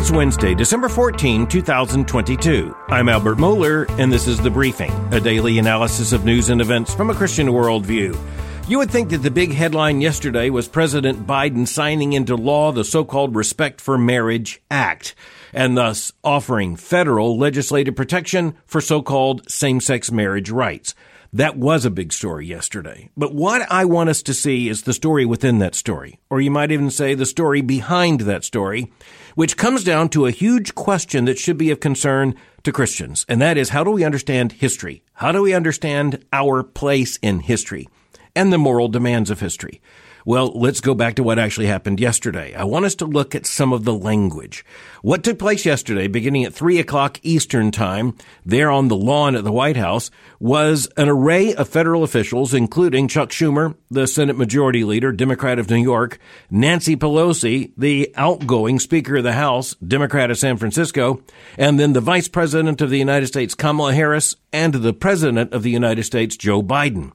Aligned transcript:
It's 0.00 0.10
Wednesday, 0.10 0.54
December 0.54 0.88
14, 0.88 1.46
2022. 1.46 2.74
I'm 2.88 3.10
Albert 3.10 3.36
Mohler, 3.36 3.86
and 3.98 4.10
this 4.10 4.26
is 4.26 4.40
The 4.40 4.48
Briefing, 4.48 4.90
a 5.12 5.20
daily 5.20 5.58
analysis 5.58 6.12
of 6.14 6.24
news 6.24 6.48
and 6.48 6.62
events 6.62 6.94
from 6.94 7.10
a 7.10 7.14
Christian 7.14 7.48
worldview. 7.48 8.18
You 8.66 8.78
would 8.78 8.90
think 8.90 9.10
that 9.10 9.18
the 9.18 9.30
big 9.30 9.52
headline 9.52 10.00
yesterday 10.00 10.48
was 10.48 10.68
President 10.68 11.26
Biden 11.26 11.68
signing 11.68 12.14
into 12.14 12.34
law 12.34 12.72
the 12.72 12.82
so-called 12.82 13.36
Respect 13.36 13.78
for 13.78 13.98
Marriage 13.98 14.62
Act, 14.70 15.14
and 15.52 15.76
thus 15.76 16.14
offering 16.24 16.76
federal 16.76 17.36
legislative 17.36 17.94
protection 17.94 18.56
for 18.64 18.80
so-called 18.80 19.50
same-sex 19.50 20.10
marriage 20.10 20.48
rights. 20.48 20.94
That 21.34 21.58
was 21.58 21.84
a 21.84 21.90
big 21.90 22.14
story 22.14 22.46
yesterday. 22.46 23.10
But 23.18 23.34
what 23.34 23.70
I 23.70 23.84
want 23.84 24.08
us 24.08 24.22
to 24.22 24.32
see 24.32 24.70
is 24.70 24.82
the 24.82 24.94
story 24.94 25.26
within 25.26 25.58
that 25.58 25.74
story, 25.74 26.18
or 26.30 26.40
you 26.40 26.50
might 26.50 26.72
even 26.72 26.90
say 26.90 27.14
the 27.14 27.26
story 27.26 27.60
behind 27.60 28.22
that 28.22 28.44
story, 28.44 28.90
which 29.34 29.56
comes 29.56 29.84
down 29.84 30.08
to 30.10 30.26
a 30.26 30.30
huge 30.30 30.74
question 30.74 31.24
that 31.24 31.38
should 31.38 31.58
be 31.58 31.70
of 31.70 31.80
concern 31.80 32.34
to 32.62 32.72
Christians. 32.72 33.24
And 33.28 33.40
that 33.40 33.56
is, 33.56 33.70
how 33.70 33.84
do 33.84 33.90
we 33.90 34.04
understand 34.04 34.52
history? 34.52 35.02
How 35.14 35.32
do 35.32 35.42
we 35.42 35.54
understand 35.54 36.24
our 36.32 36.62
place 36.62 37.18
in 37.22 37.40
history 37.40 37.88
and 38.34 38.52
the 38.52 38.58
moral 38.58 38.88
demands 38.88 39.30
of 39.30 39.40
history? 39.40 39.80
Well, 40.24 40.52
let's 40.54 40.80
go 40.80 40.94
back 40.94 41.14
to 41.16 41.22
what 41.22 41.38
actually 41.38 41.66
happened 41.66 42.00
yesterday. 42.00 42.54
I 42.54 42.64
want 42.64 42.84
us 42.84 42.94
to 42.96 43.06
look 43.06 43.34
at 43.34 43.46
some 43.46 43.72
of 43.72 43.84
the 43.84 43.94
language. 43.94 44.64
What 45.02 45.24
took 45.24 45.38
place 45.38 45.64
yesterday, 45.64 46.08
beginning 46.08 46.44
at 46.44 46.54
3 46.54 46.78
o'clock 46.78 47.18
Eastern 47.22 47.70
Time, 47.70 48.16
there 48.44 48.70
on 48.70 48.88
the 48.88 48.96
lawn 48.96 49.34
at 49.34 49.44
the 49.44 49.52
White 49.52 49.76
House, 49.76 50.10
was 50.38 50.88
an 50.96 51.08
array 51.08 51.54
of 51.54 51.68
federal 51.68 52.02
officials, 52.02 52.52
including 52.52 53.08
Chuck 53.08 53.30
Schumer, 53.30 53.76
the 53.90 54.06
Senate 54.06 54.36
Majority 54.36 54.84
Leader, 54.84 55.12
Democrat 55.12 55.58
of 55.58 55.70
New 55.70 55.82
York, 55.82 56.18
Nancy 56.50 56.96
Pelosi, 56.96 57.72
the 57.76 58.12
outgoing 58.16 58.78
Speaker 58.78 59.16
of 59.16 59.24
the 59.24 59.32
House, 59.32 59.74
Democrat 59.76 60.30
of 60.30 60.38
San 60.38 60.56
Francisco, 60.56 61.22
and 61.56 61.80
then 61.80 61.92
the 61.94 62.00
Vice 62.00 62.28
President 62.28 62.80
of 62.80 62.90
the 62.90 62.98
United 62.98 63.26
States, 63.26 63.54
Kamala 63.54 63.94
Harris, 63.94 64.36
and 64.52 64.74
the 64.74 64.92
President 64.92 65.52
of 65.52 65.62
the 65.62 65.70
United 65.70 66.04
States, 66.04 66.36
Joe 66.36 66.62
Biden. 66.62 67.12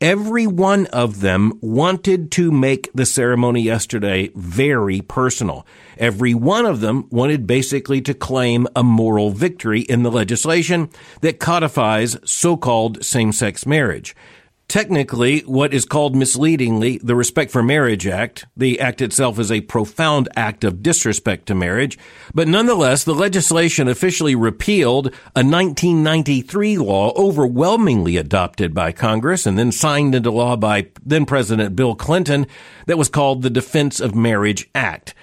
Every 0.00 0.46
one 0.46 0.86
of 0.86 1.22
them 1.22 1.58
wanted 1.60 2.30
to 2.32 2.52
make 2.52 2.88
the 2.94 3.04
ceremony 3.04 3.62
yesterday 3.62 4.30
very 4.36 5.00
personal. 5.00 5.66
Every 5.96 6.34
one 6.34 6.66
of 6.66 6.80
them 6.80 7.08
wanted 7.10 7.48
basically 7.48 8.00
to 8.02 8.14
claim 8.14 8.68
a 8.76 8.84
moral 8.84 9.32
victory 9.32 9.80
in 9.80 10.04
the 10.04 10.10
legislation 10.12 10.88
that 11.22 11.40
codifies 11.40 12.16
so-called 12.24 13.04
same-sex 13.04 13.66
marriage 13.66 14.14
technically 14.68 15.40
what 15.40 15.72
is 15.72 15.86
called 15.86 16.14
misleadingly 16.14 16.98
the 16.98 17.16
Respect 17.16 17.50
for 17.50 17.62
Marriage 17.62 18.06
Act. 18.06 18.46
The 18.56 18.78
act 18.80 19.00
itself 19.00 19.38
is 19.38 19.50
a 19.50 19.62
profound 19.62 20.28
act 20.36 20.62
of 20.62 20.82
disrespect 20.82 21.46
to 21.46 21.54
marriage, 21.54 21.98
but 22.34 22.46
nonetheless, 22.46 23.04
the 23.04 23.14
legislation 23.14 23.88
officially 23.88 24.34
repealed 24.34 25.06
a 25.34 25.42
1993 25.42 26.78
law 26.78 27.12
overwhelmingly 27.16 28.18
adopted 28.18 28.74
by 28.74 28.92
Congress 28.92 29.46
and 29.46 29.58
then 29.58 29.72
signed 29.72 30.14
into 30.14 30.30
law 30.30 30.54
by 30.54 30.88
then 31.04 31.24
President 31.24 31.74
Bill 31.74 31.94
Clinton 31.94 32.46
that 32.86 32.98
was 32.98 33.08
called 33.08 33.42
the 33.42 33.50
Defense 33.50 34.00
of 34.00 34.14
Marriage 34.14 34.68
Act. 34.74 35.14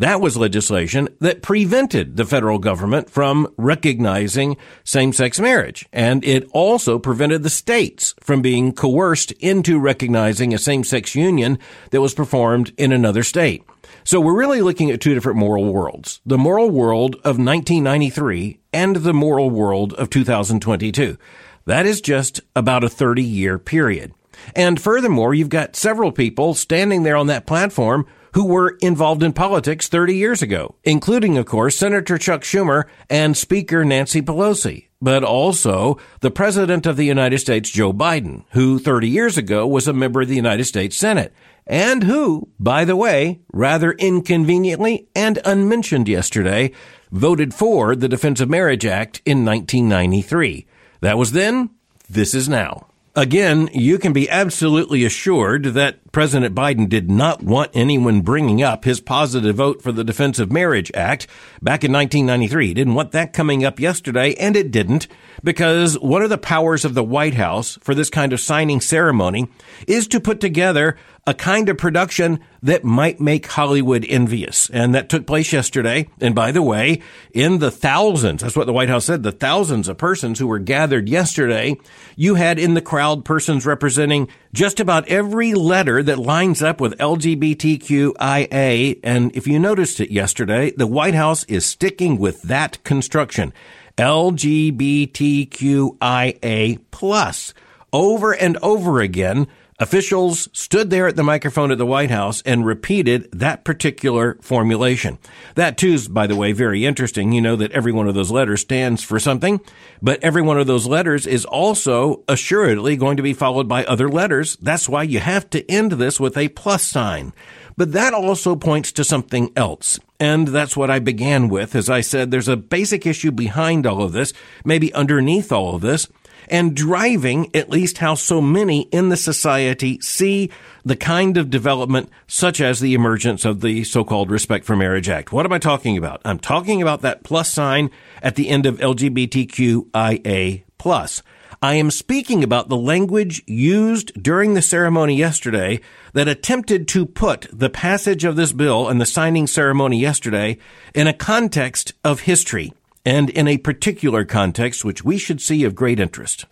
That 0.00 0.22
was 0.22 0.38
legislation 0.38 1.10
that 1.18 1.42
prevented 1.42 2.16
the 2.16 2.24
federal 2.24 2.58
government 2.58 3.10
from 3.10 3.52
recognizing 3.58 4.56
same-sex 4.82 5.38
marriage. 5.38 5.86
And 5.92 6.24
it 6.24 6.48
also 6.52 6.98
prevented 6.98 7.42
the 7.42 7.50
states 7.50 8.14
from 8.18 8.40
being 8.40 8.72
coerced 8.72 9.32
into 9.32 9.78
recognizing 9.78 10.54
a 10.54 10.58
same-sex 10.58 11.14
union 11.14 11.58
that 11.90 12.00
was 12.00 12.14
performed 12.14 12.72
in 12.78 12.92
another 12.92 13.22
state. 13.22 13.62
So 14.02 14.22
we're 14.22 14.38
really 14.38 14.62
looking 14.62 14.90
at 14.90 15.02
two 15.02 15.12
different 15.12 15.38
moral 15.38 15.70
worlds. 15.70 16.22
The 16.24 16.38
moral 16.38 16.70
world 16.70 17.16
of 17.16 17.36
1993 17.36 18.58
and 18.72 18.96
the 18.96 19.12
moral 19.12 19.50
world 19.50 19.92
of 19.92 20.08
2022. 20.08 21.18
That 21.66 21.84
is 21.84 22.00
just 22.00 22.40
about 22.56 22.84
a 22.84 22.88
30 22.88 23.22
year 23.22 23.58
period. 23.58 24.14
And 24.56 24.80
furthermore, 24.80 25.34
you've 25.34 25.50
got 25.50 25.76
several 25.76 26.10
people 26.10 26.54
standing 26.54 27.02
there 27.02 27.16
on 27.16 27.26
that 27.26 27.46
platform 27.46 28.06
who 28.32 28.46
were 28.46 28.76
involved 28.80 29.22
in 29.22 29.32
politics 29.32 29.88
30 29.88 30.14
years 30.14 30.42
ago, 30.42 30.76
including, 30.84 31.36
of 31.36 31.46
course, 31.46 31.76
Senator 31.76 32.18
Chuck 32.18 32.42
Schumer 32.42 32.84
and 33.08 33.36
Speaker 33.36 33.84
Nancy 33.84 34.22
Pelosi, 34.22 34.88
but 35.00 35.24
also 35.24 35.98
the 36.20 36.30
President 36.30 36.86
of 36.86 36.96
the 36.96 37.04
United 37.04 37.38
States, 37.38 37.70
Joe 37.70 37.92
Biden, 37.92 38.44
who 38.50 38.78
30 38.78 39.08
years 39.08 39.36
ago 39.36 39.66
was 39.66 39.88
a 39.88 39.92
member 39.92 40.20
of 40.20 40.28
the 40.28 40.36
United 40.36 40.64
States 40.64 40.96
Senate, 40.96 41.32
and 41.66 42.04
who, 42.04 42.48
by 42.58 42.84
the 42.84 42.96
way, 42.96 43.40
rather 43.52 43.92
inconveniently 43.92 45.08
and 45.14 45.38
unmentioned 45.44 46.08
yesterday, 46.08 46.72
voted 47.10 47.54
for 47.54 47.94
the 47.96 48.08
Defense 48.08 48.40
of 48.40 48.50
Marriage 48.50 48.86
Act 48.86 49.20
in 49.24 49.44
1993. 49.44 50.66
That 51.00 51.18
was 51.18 51.32
then, 51.32 51.70
this 52.08 52.34
is 52.34 52.48
now. 52.48 52.86
Again, 53.16 53.68
you 53.72 53.98
can 53.98 54.12
be 54.12 54.30
absolutely 54.30 55.04
assured 55.04 55.64
that 55.64 56.09
President 56.12 56.54
Biden 56.54 56.88
did 56.88 57.10
not 57.10 57.42
want 57.42 57.70
anyone 57.72 58.22
bringing 58.22 58.62
up 58.62 58.84
his 58.84 59.00
positive 59.00 59.56
vote 59.56 59.80
for 59.80 59.92
the 59.92 60.02
Defense 60.02 60.38
of 60.38 60.50
Marriage 60.50 60.90
Act 60.94 61.26
back 61.62 61.84
in 61.84 61.92
1993. 61.92 62.68
He 62.68 62.74
didn't 62.74 62.94
want 62.94 63.12
that 63.12 63.32
coming 63.32 63.64
up 63.64 63.78
yesterday, 63.78 64.34
and 64.34 64.56
it 64.56 64.70
didn't, 64.72 65.06
because 65.44 65.98
one 66.00 66.22
of 66.22 66.30
the 66.30 66.38
powers 66.38 66.84
of 66.84 66.94
the 66.94 67.04
White 67.04 67.34
House 67.34 67.78
for 67.82 67.94
this 67.94 68.10
kind 68.10 68.32
of 68.32 68.40
signing 68.40 68.80
ceremony 68.80 69.48
is 69.86 70.08
to 70.08 70.20
put 70.20 70.40
together 70.40 70.96
a 71.26 71.34
kind 71.34 71.68
of 71.68 71.76
production 71.76 72.40
that 72.62 72.82
might 72.82 73.20
make 73.20 73.46
Hollywood 73.46 74.04
envious. 74.08 74.68
And 74.70 74.94
that 74.94 75.08
took 75.08 75.26
place 75.26 75.52
yesterday. 75.52 76.08
And 76.20 76.34
by 76.34 76.50
the 76.50 76.62
way, 76.62 77.02
in 77.32 77.58
the 77.58 77.70
thousands, 77.70 78.42
that's 78.42 78.56
what 78.56 78.66
the 78.66 78.72
White 78.72 78.88
House 78.88 79.04
said, 79.04 79.22
the 79.22 79.32
thousands 79.32 79.88
of 79.88 79.98
persons 79.98 80.38
who 80.38 80.46
were 80.46 80.58
gathered 80.58 81.08
yesterday, 81.08 81.76
you 82.16 82.34
had 82.34 82.58
in 82.58 82.74
the 82.74 82.82
crowd 82.82 83.24
persons 83.24 83.66
representing 83.66 84.28
just 84.52 84.80
about 84.80 85.08
every 85.08 85.54
letter 85.54 85.99
that 86.02 86.18
lines 86.18 86.62
up 86.62 86.80
with 86.80 86.96
LGBTQIA. 86.98 89.00
And 89.02 89.36
if 89.36 89.46
you 89.46 89.58
noticed 89.58 90.00
it 90.00 90.10
yesterday, 90.10 90.70
the 90.72 90.86
White 90.86 91.14
House 91.14 91.44
is 91.44 91.66
sticking 91.66 92.18
with 92.18 92.40
that 92.42 92.82
construction. 92.84 93.52
LGBTQIA 93.98 96.80
plus 96.90 97.54
over 97.92 98.32
and 98.32 98.56
over 98.58 99.00
again 99.00 99.48
Officials 99.80 100.50
stood 100.52 100.90
there 100.90 101.08
at 101.08 101.16
the 101.16 101.22
microphone 101.22 101.70
at 101.70 101.78
the 101.78 101.86
White 101.86 102.10
House 102.10 102.42
and 102.42 102.66
repeated 102.66 103.30
that 103.32 103.64
particular 103.64 104.36
formulation. 104.42 105.18
That 105.54 105.78
too 105.78 105.94
is, 105.94 106.06
by 106.06 106.26
the 106.26 106.36
way, 106.36 106.52
very 106.52 106.84
interesting. 106.84 107.32
You 107.32 107.40
know 107.40 107.56
that 107.56 107.72
every 107.72 107.90
one 107.90 108.06
of 108.06 108.14
those 108.14 108.30
letters 108.30 108.60
stands 108.60 109.02
for 109.02 109.18
something, 109.18 109.58
but 110.02 110.22
every 110.22 110.42
one 110.42 110.60
of 110.60 110.66
those 110.66 110.86
letters 110.86 111.26
is 111.26 111.46
also 111.46 112.22
assuredly 112.28 112.98
going 112.98 113.16
to 113.16 113.22
be 113.22 113.32
followed 113.32 113.68
by 113.68 113.86
other 113.86 114.10
letters. 114.10 114.58
That's 114.60 114.86
why 114.86 115.04
you 115.04 115.18
have 115.18 115.48
to 115.48 115.68
end 115.70 115.92
this 115.92 116.20
with 116.20 116.36
a 116.36 116.48
plus 116.50 116.82
sign. 116.82 117.32
But 117.78 117.92
that 117.92 118.12
also 118.12 118.56
points 118.56 118.92
to 118.92 119.02
something 119.02 119.50
else. 119.56 119.98
And 120.18 120.48
that's 120.48 120.76
what 120.76 120.90
I 120.90 120.98
began 120.98 121.48
with. 121.48 121.74
As 121.74 121.88
I 121.88 122.02
said, 122.02 122.30
there's 122.30 122.48
a 122.48 122.56
basic 122.58 123.06
issue 123.06 123.30
behind 123.30 123.86
all 123.86 124.02
of 124.02 124.12
this, 124.12 124.34
maybe 124.62 124.92
underneath 124.92 125.50
all 125.50 125.74
of 125.74 125.80
this 125.80 126.06
and 126.50 126.74
driving 126.74 127.54
at 127.54 127.70
least 127.70 127.98
how 127.98 128.14
so 128.14 128.40
many 128.40 128.82
in 128.90 129.08
the 129.08 129.16
society 129.16 130.00
see 130.00 130.50
the 130.84 130.96
kind 130.96 131.36
of 131.36 131.48
development 131.48 132.10
such 132.26 132.60
as 132.60 132.80
the 132.80 132.94
emergence 132.94 133.44
of 133.44 133.60
the 133.60 133.84
so-called 133.84 134.30
Respect 134.30 134.64
for 134.64 134.76
Marriage 134.76 135.08
Act. 135.08 135.32
What 135.32 135.46
am 135.46 135.52
I 135.52 135.58
talking 135.58 135.96
about? 135.96 136.20
I'm 136.24 136.38
talking 136.38 136.82
about 136.82 137.02
that 137.02 137.22
plus 137.22 137.52
sign 137.52 137.90
at 138.22 138.34
the 138.34 138.48
end 138.48 138.66
of 138.66 138.78
LGBTQIA 138.78 140.64
plus. 140.76 141.22
I 141.62 141.74
am 141.74 141.90
speaking 141.90 142.42
about 142.42 142.70
the 142.70 142.76
language 142.76 143.42
used 143.46 144.22
during 144.22 144.54
the 144.54 144.62
ceremony 144.62 145.14
yesterday 145.14 145.80
that 146.14 146.26
attempted 146.26 146.88
to 146.88 147.04
put 147.04 147.46
the 147.52 147.68
passage 147.68 148.24
of 148.24 148.36
this 148.36 148.52
bill 148.52 148.88
and 148.88 148.98
the 148.98 149.04
signing 149.06 149.46
ceremony 149.46 150.00
yesterday 150.00 150.56
in 150.94 151.06
a 151.06 151.12
context 151.12 151.92
of 152.02 152.20
history 152.20 152.72
and 153.04 153.30
in 153.30 153.48
a 153.48 153.58
particular 153.58 154.24
context 154.24 154.84
which 154.84 155.04
we 155.04 155.18
should 155.18 155.40
see 155.40 155.64
of 155.64 155.74
great 155.74 156.00
interest. 156.00 156.46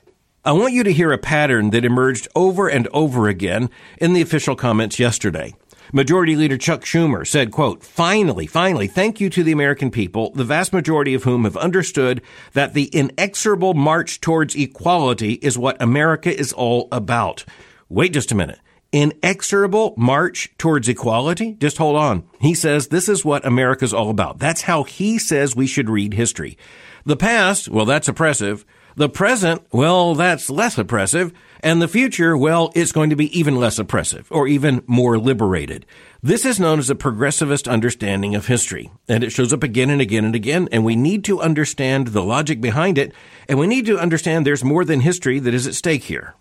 I 0.45 0.53
want 0.53 0.73
you 0.73 0.83
to 0.85 0.93
hear 0.93 1.13
a 1.13 1.19
pattern 1.19 1.71
that 1.71 1.85
emerged 1.85 2.29
over 2.35 2.69
and 2.69 2.89
over 2.93 3.29
again 3.29 3.71
in 3.99 4.13
the 4.13 4.23
official 4.23 4.57
comments 4.57 4.99
yesterday. 4.99 5.55
Majority 5.93 6.37
Leader 6.37 6.59
Chuck 6.59 6.83
Schumer 6.83 7.27
said, 7.27 7.51
quote, 7.51 7.83
finally, 7.83 8.47
finally, 8.47 8.87
thank 8.87 9.21
you 9.21 9.31
to 9.31 9.43
the 9.43 9.53
American 9.53 9.91
people, 9.91 10.31
the 10.33 10.45
vast 10.45 10.73
majority 10.73 11.15
of 11.15 11.25
whom 11.25 11.45
have 11.45 11.57
understood 11.57 12.23
that 12.53 12.75
the 12.75 12.85
inexorable 12.93 13.75
march 13.75 14.21
towards 14.21 14.55
equality 14.55 15.35
is 15.35 15.59
what 15.59 15.81
America 15.81 16.35
is 16.35 16.53
all 16.53 16.89
about. 16.93 17.45
Wait 17.89 18.13
just 18.13 18.33
a 18.33 18.35
minute 18.35 18.61
inexorable 18.93 19.95
march 19.97 20.51
towards 20.59 20.89
equality? 20.89 21.55
Just 21.55 21.79
hold 21.79 21.97
on. 21.97 22.29
He 22.41 22.55
says 22.55 22.89
this 22.89 23.09
is 23.09 23.25
what 23.25 23.47
America's 23.47 23.95
all 23.95 24.11
about. 24.11 24.39
That's 24.39 24.63
how 24.63 24.85
he 24.85 25.19
says 25.19 25.55
we 25.55 25.67
should 25.67 25.91
read 25.91 26.15
history. 26.15 26.57
The 27.05 27.17
past, 27.17 27.69
well, 27.69 27.85
that's 27.85 28.09
oppressive. 28.09 28.65
The 28.97 29.09
present, 29.09 29.63
well, 29.71 30.15
that's 30.15 30.51
less 30.51 30.77
oppressive. 30.77 31.33
And 31.61 31.81
the 31.81 31.89
future, 31.89 32.37
well, 32.37 32.73
it's 32.75 32.93
going 32.93 33.11
to 33.11 33.17
be 33.17 33.39
even 33.39 33.57
less 33.57 33.79
oppressive 33.79 34.27
or 34.31 34.49
even 34.49 34.83
more 34.87 35.19
liberated. 35.19 35.87
This 36.23 36.45
is 36.45 36.59
known 36.59 36.79
as 36.79 36.91
a 36.91 36.97
progressivist 36.97 37.71
understanding 37.71 38.35
of 38.35 38.47
history, 38.47 38.91
and 39.09 39.23
it 39.23 39.31
shows 39.31 39.53
up 39.53 39.63
again 39.63 39.91
and 39.91 40.01
again 40.01 40.25
and 40.25 40.35
again, 40.35 40.69
and 40.73 40.85
we 40.85 40.97
need 40.97 41.25
to 41.25 41.41
understand 41.41 42.09
the 42.09 42.25
logic 42.25 42.61
behind 42.61 42.99
it, 42.99 43.13
and 43.49 43.59
we 43.59 43.69
need 43.69 43.87
to 43.87 43.99
understand 43.99 44.45
there's 44.45 44.65
more 44.65 44.85
than 44.85 45.01
history 45.01 45.39
that 45.39 45.55
is 45.55 45.67
at 45.67 45.75
stake 45.75 46.05
here. 46.05 46.35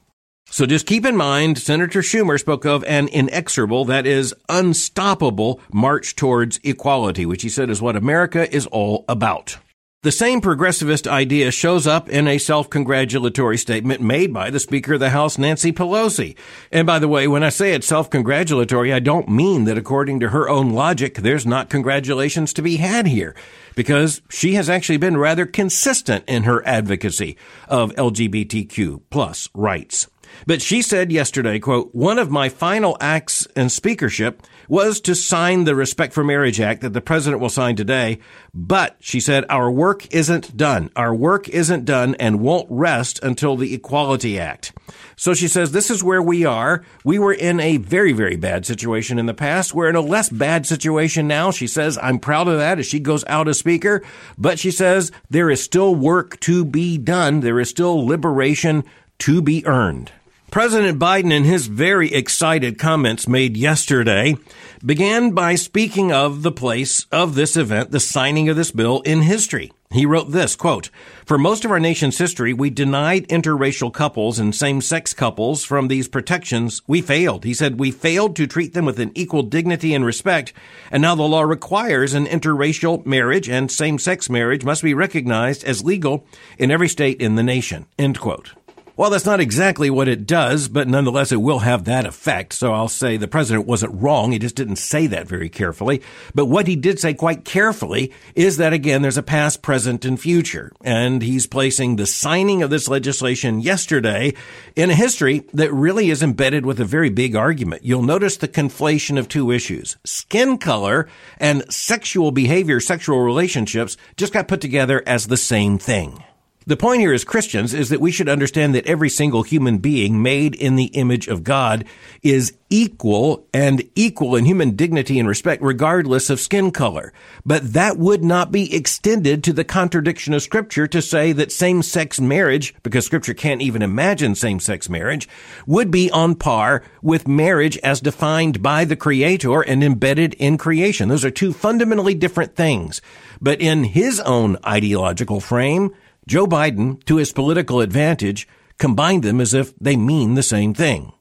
So 0.49 0.65
just 0.65 0.87
keep 0.87 1.05
in 1.05 1.15
mind, 1.15 1.57
Senator 1.57 2.01
Schumer 2.01 2.39
spoke 2.39 2.65
of 2.65 2.83
an 2.85 3.09
inexorable, 3.09 3.85
that 3.85 4.07
is, 4.07 4.33
unstoppable 4.49 5.59
march 5.71 6.15
towards 6.15 6.59
equality, 6.63 7.25
which 7.25 7.43
he 7.43 7.49
said 7.49 7.69
is 7.69 7.81
what 7.81 7.95
America 7.95 8.53
is 8.55 8.65
all 8.67 9.03
about. 9.09 9.57
The 10.03 10.11
same 10.11 10.41
progressivist 10.41 11.05
idea 11.05 11.51
shows 11.51 11.85
up 11.85 12.07
in 12.07 12.27
a 12.27 12.37
self-congratulatory 12.37 13.57
statement 13.57 13.99
made 13.99 14.33
by 14.33 14.49
the 14.49 14.59
Speaker 14.59 14.93
of 14.93 14.99
the 15.01 15.09
House, 15.09 15.37
Nancy 15.37 15.73
Pelosi. 15.73 16.37
And 16.71 16.87
by 16.87 16.99
the 16.99 17.09
way, 17.09 17.27
when 17.27 17.43
I 17.43 17.49
say 17.49 17.73
it's 17.73 17.87
self-congratulatory, 17.87 18.93
I 18.93 18.99
don't 18.99 19.27
mean 19.27 19.65
that 19.65 19.77
according 19.77 20.21
to 20.21 20.29
her 20.29 20.47
own 20.47 20.69
logic, 20.69 21.15
there's 21.15 21.45
not 21.45 21.69
congratulations 21.69 22.53
to 22.53 22.61
be 22.61 22.77
had 22.77 23.07
here. 23.07 23.35
Because 23.75 24.21
she 24.29 24.53
has 24.53 24.69
actually 24.69 24.97
been 24.97 25.17
rather 25.17 25.45
consistent 25.45 26.23
in 26.27 26.43
her 26.43 26.65
advocacy 26.65 27.35
of 27.67 27.91
LGBTQ 27.95 29.01
plus 29.09 29.49
rights. 29.53 30.07
But 30.45 30.61
she 30.61 30.81
said 30.81 31.11
yesterday, 31.11 31.59
quote, 31.59 31.93
one 31.93 32.19
of 32.19 32.29
my 32.31 32.49
final 32.49 32.97
acts 33.01 33.45
in 33.55 33.69
speakership 33.69 34.43
was 34.69 34.99
to 35.01 35.15
sign 35.15 35.63
the 35.63 35.75
Respect 35.75 36.13
for 36.13 36.23
Marriage 36.23 36.59
Act 36.59 36.81
that 36.81 36.93
the 36.93 37.01
president 37.01 37.41
will 37.41 37.49
sign 37.49 37.75
today. 37.75 38.19
But 38.53 38.97
she 38.99 39.19
said, 39.19 39.45
our 39.49 39.71
work 39.71 40.13
isn't 40.13 40.57
done. 40.57 40.91
Our 40.95 41.15
work 41.15 41.47
isn't 41.49 41.85
done 41.85 42.15
and 42.15 42.41
won't 42.41 42.67
rest 42.69 43.23
until 43.23 43.55
the 43.55 43.73
Equality 43.73 44.39
Act. 44.39 44.73
So 45.15 45.33
she 45.33 45.47
says, 45.47 45.71
this 45.71 45.89
is 45.89 46.03
where 46.03 46.21
we 46.21 46.45
are. 46.45 46.83
We 47.03 47.17
were 47.17 47.33
in 47.33 47.59
a 47.59 47.77
very, 47.77 48.13
very 48.13 48.35
bad 48.35 48.65
situation 48.65 49.17
in 49.17 49.25
the 49.25 49.33
past. 49.33 49.73
We're 49.73 49.89
in 49.89 49.95
a 49.95 50.01
less 50.01 50.29
bad 50.29 50.65
situation 50.65 51.27
now. 51.27 51.51
She 51.51 51.67
says, 51.67 51.97
I'm 52.01 52.19
proud 52.19 52.47
of 52.47 52.57
that 52.57 52.77
as 52.77 52.85
she 52.85 52.99
goes 52.99 53.23
out 53.27 53.47
as 53.47 53.57
speaker. 53.57 54.03
But 54.37 54.59
she 54.59 54.71
says, 54.71 55.11
there 55.29 55.49
is 55.49 55.63
still 55.63 55.95
work 55.95 56.39
to 56.41 56.65
be 56.65 56.97
done. 56.97 57.39
There 57.39 57.59
is 57.59 57.69
still 57.69 58.05
liberation 58.05 58.83
to 59.19 59.41
be 59.41 59.65
earned. 59.65 60.11
President 60.51 60.97
Biden, 60.97 61.33
in 61.33 61.43
his 61.43 61.67
very 61.67 62.13
excited 62.13 62.79
comments 62.79 63.27
made 63.27 63.57
yesterday, 63.57 64.37
began 64.83 65.31
by 65.31 65.55
speaking 65.55 66.13
of 66.13 66.41
the 66.41 66.53
place 66.53 67.05
of 67.11 67.35
this 67.35 67.57
event, 67.57 67.91
the 67.91 67.99
signing 67.99 68.47
of 68.47 68.55
this 68.55 68.71
bill 68.71 69.01
in 69.01 69.23
history. 69.23 69.73
He 69.91 70.05
wrote 70.05 70.31
this, 70.31 70.55
quote, 70.55 70.89
For 71.25 71.37
most 71.37 71.65
of 71.65 71.71
our 71.71 71.81
nation's 71.81 72.17
history, 72.17 72.53
we 72.53 72.69
denied 72.69 73.27
interracial 73.27 73.93
couples 73.93 74.39
and 74.39 74.55
same-sex 74.55 75.13
couples 75.13 75.65
from 75.65 75.89
these 75.89 76.07
protections. 76.07 76.81
We 76.87 77.01
failed. 77.01 77.43
He 77.43 77.53
said, 77.53 77.77
we 77.77 77.91
failed 77.91 78.35
to 78.37 78.47
treat 78.47 78.73
them 78.73 78.85
with 78.85 78.99
an 78.99 79.11
equal 79.15 79.43
dignity 79.43 79.93
and 79.93 80.05
respect. 80.05 80.53
And 80.91 81.01
now 81.01 81.15
the 81.15 81.23
law 81.23 81.41
requires 81.41 82.13
an 82.13 82.25
interracial 82.25 83.05
marriage 83.05 83.49
and 83.49 83.69
same-sex 83.69 84.29
marriage 84.29 84.63
must 84.63 84.81
be 84.81 84.93
recognized 84.93 85.65
as 85.65 85.83
legal 85.83 86.25
in 86.57 86.71
every 86.71 86.87
state 86.87 87.21
in 87.21 87.35
the 87.35 87.43
nation. 87.43 87.85
End 87.99 88.19
quote. 88.19 88.53
Well, 88.97 89.11
that's 89.11 89.27
not 89.27 89.39
exactly 89.39 89.91
what 89.91 90.07
it 90.07 90.25
does, 90.25 90.67
but 90.67 90.87
nonetheless, 90.87 91.31
it 91.31 91.35
will 91.39 91.59
have 91.59 91.83
that 91.83 92.07
effect. 92.07 92.51
So 92.51 92.73
I'll 92.73 92.87
say 92.87 93.15
the 93.15 93.27
president 93.27 93.67
wasn't 93.67 94.01
wrong. 94.01 94.31
He 94.31 94.39
just 94.39 94.55
didn't 94.55 94.77
say 94.77 95.05
that 95.05 95.27
very 95.27 95.49
carefully. 95.49 96.01
But 96.33 96.47
what 96.47 96.65
he 96.65 96.75
did 96.75 96.99
say 96.99 97.13
quite 97.13 97.45
carefully 97.45 98.11
is 98.33 98.57
that 98.57 98.73
again, 98.73 99.03
there's 99.03 99.15
a 99.15 99.21
past, 99.21 99.61
present, 99.61 100.03
and 100.03 100.19
future. 100.19 100.71
And 100.83 101.21
he's 101.21 101.45
placing 101.45 101.95
the 101.97 102.07
signing 102.07 102.63
of 102.63 102.71
this 102.71 102.87
legislation 102.87 103.59
yesterday 103.59 104.33
in 104.75 104.89
a 104.89 104.95
history 104.95 105.43
that 105.53 105.71
really 105.71 106.09
is 106.09 106.23
embedded 106.23 106.65
with 106.65 106.79
a 106.79 106.85
very 106.85 107.11
big 107.11 107.35
argument. 107.35 107.85
You'll 107.85 108.01
notice 108.01 108.37
the 108.37 108.47
conflation 108.47 109.19
of 109.19 109.29
two 109.29 109.51
issues. 109.51 109.97
Skin 110.05 110.57
color 110.57 111.07
and 111.37 111.71
sexual 111.71 112.31
behavior, 112.31 112.79
sexual 112.79 113.19
relationships 113.19 113.95
just 114.15 114.33
got 114.33 114.47
put 114.47 114.59
together 114.59 115.03
as 115.05 115.27
the 115.27 115.37
same 115.37 115.77
thing. 115.77 116.23
The 116.67 116.75
point 116.75 116.99
here 116.99 117.13
as 117.13 117.23
Christians 117.23 117.73
is 117.73 117.87
that 117.87 118.01
we 118.01 118.11
should 118.11 118.27
understand 118.27 118.75
that 118.75 118.85
every 118.87 119.07
single 119.07 119.43
human 119.43 119.77
being 119.77 120.21
made 120.21 120.53
in 120.53 120.75
the 120.75 120.87
image 120.87 121.29
of 121.29 121.45
God 121.45 121.85
is 122.21 122.57
equal 122.69 123.47
and 123.53 123.89
equal 123.95 124.35
in 124.35 124.43
human 124.43 124.75
dignity 124.75 125.17
and 125.17 125.29
respect 125.29 125.63
regardless 125.63 126.29
of 126.29 126.41
skin 126.41 126.71
color. 126.71 127.13
But 127.45 127.71
that 127.71 127.97
would 127.97 128.21
not 128.21 128.51
be 128.51 128.75
extended 128.75 129.45
to 129.45 129.53
the 129.53 129.63
contradiction 129.63 130.33
of 130.33 130.41
scripture 130.41 130.87
to 130.87 131.01
say 131.01 131.31
that 131.31 131.53
same-sex 131.53 132.19
marriage, 132.19 132.75
because 132.83 133.05
scripture 133.05 133.33
can't 133.33 133.61
even 133.61 133.81
imagine 133.81 134.35
same-sex 134.35 134.89
marriage, 134.89 135.29
would 135.67 135.89
be 135.89 136.11
on 136.11 136.35
par 136.35 136.83
with 137.01 137.29
marriage 137.29 137.77
as 137.77 138.01
defined 138.01 138.61
by 138.61 138.83
the 138.83 138.97
creator 138.97 139.61
and 139.61 139.85
embedded 139.85 140.33
in 140.33 140.57
creation. 140.57 141.07
Those 141.07 141.23
are 141.23 141.31
two 141.31 141.53
fundamentally 141.53 142.13
different 142.13 142.57
things. 142.57 143.01
But 143.39 143.61
in 143.61 143.85
his 143.85 144.19
own 144.19 144.57
ideological 144.65 145.39
frame, 145.39 145.95
Joe 146.27 146.45
Biden, 146.45 147.03
to 147.05 147.15
his 147.15 147.31
political 147.31 147.79
advantage, 147.79 148.47
combined 148.77 149.23
them 149.23 149.39
as 149.39 149.53
if 149.53 149.73
they 149.79 149.95
mean 149.95 150.33
the 150.33 150.43
same 150.43 150.73
thing. 150.73 151.13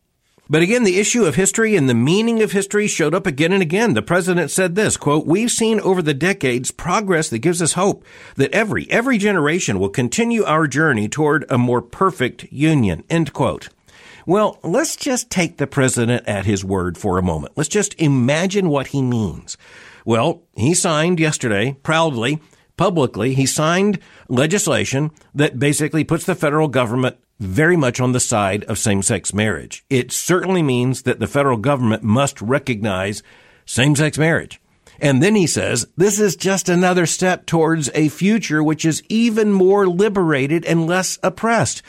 But 0.51 0.63
again, 0.63 0.85
the 0.85 1.01
issue 1.01 1.25
of 1.25 1.35
history 1.35 1.75
and 1.75 1.89
the 1.89 1.95
meaning 1.95 2.43
of 2.43 2.53
history 2.53 2.87
showed 2.87 3.15
up 3.15 3.27
again 3.27 3.53
and 3.53 3.63
again. 3.63 3.95
The 3.95 4.03
president 4.03 4.51
said 4.51 4.75
this, 4.75 4.97
quote, 4.97 5.27
we've 5.27 5.51
seen 5.51 5.81
over 5.81 6.03
the 6.03 6.15
decades 6.15 6.71
progress 6.71 7.29
that 7.31 7.39
gives 7.39 7.63
us 7.63 7.73
hope 7.73 8.05
that 8.37 8.53
every, 8.53 8.91
every 8.91 9.19
generation 9.19 9.79
will 9.79 9.89
continue 9.89 10.45
our 10.45 10.67
journey 10.67 11.09
toward 11.09 11.45
a 11.49 11.59
more 11.59 11.83
perfect 11.83 12.45
union, 12.53 13.03
end 13.09 13.33
quote. 13.33 13.69
Well, 14.25 14.59
let's 14.63 14.97
just 14.97 15.31
take 15.31 15.57
the 15.57 15.69
president 15.69 16.27
at 16.27 16.47
his 16.47 16.65
word 16.65 16.99
for 16.99 17.17
a 17.17 17.23
moment. 17.23 17.55
Let's 17.57 17.69
just 17.69 18.01
imagine 18.01 18.69
what 18.69 18.89
he 18.89 19.03
means. 19.03 19.57
Well, 20.05 20.43
he 20.57 20.75
signed 20.75 21.19
yesterday, 21.19 21.77
proudly, 21.83 22.41
publicly, 22.77 23.35
he 23.35 23.47
signed 23.47 23.99
legislation 24.29 25.11
that 25.35 25.59
basically 25.59 26.05
puts 26.05 26.25
the 26.25 26.35
federal 26.35 26.69
government 26.69 27.17
very 27.39 27.77
much 27.77 28.01
on 28.01 28.13
the 28.13 28.21
side 28.21 28.65
of 28.65 28.79
same-sex 28.79 29.35
marriage. 29.35 29.85
It 29.91 30.11
certainly 30.13 30.63
means 30.63 31.03
that 31.03 31.19
the 31.19 31.27
federal 31.27 31.59
government 31.59 32.03
must 32.03 32.41
recognize 32.41 33.23
same-sex 33.67 34.17
marriage. 34.17 34.61
And 34.99 35.23
then 35.23 35.35
he 35.35 35.47
says, 35.47 35.87
this 35.97 36.19
is 36.19 36.37
just 36.37 36.69
another 36.69 37.05
step 37.05 37.45
towards 37.45 37.91
a 37.95 38.09
future 38.09 38.63
which 38.63 38.85
is 38.85 39.03
even 39.09 39.53
more 39.53 39.87
liberated 39.87 40.65
and 40.65 40.87
less 40.87 41.19
oppressed. 41.23 41.83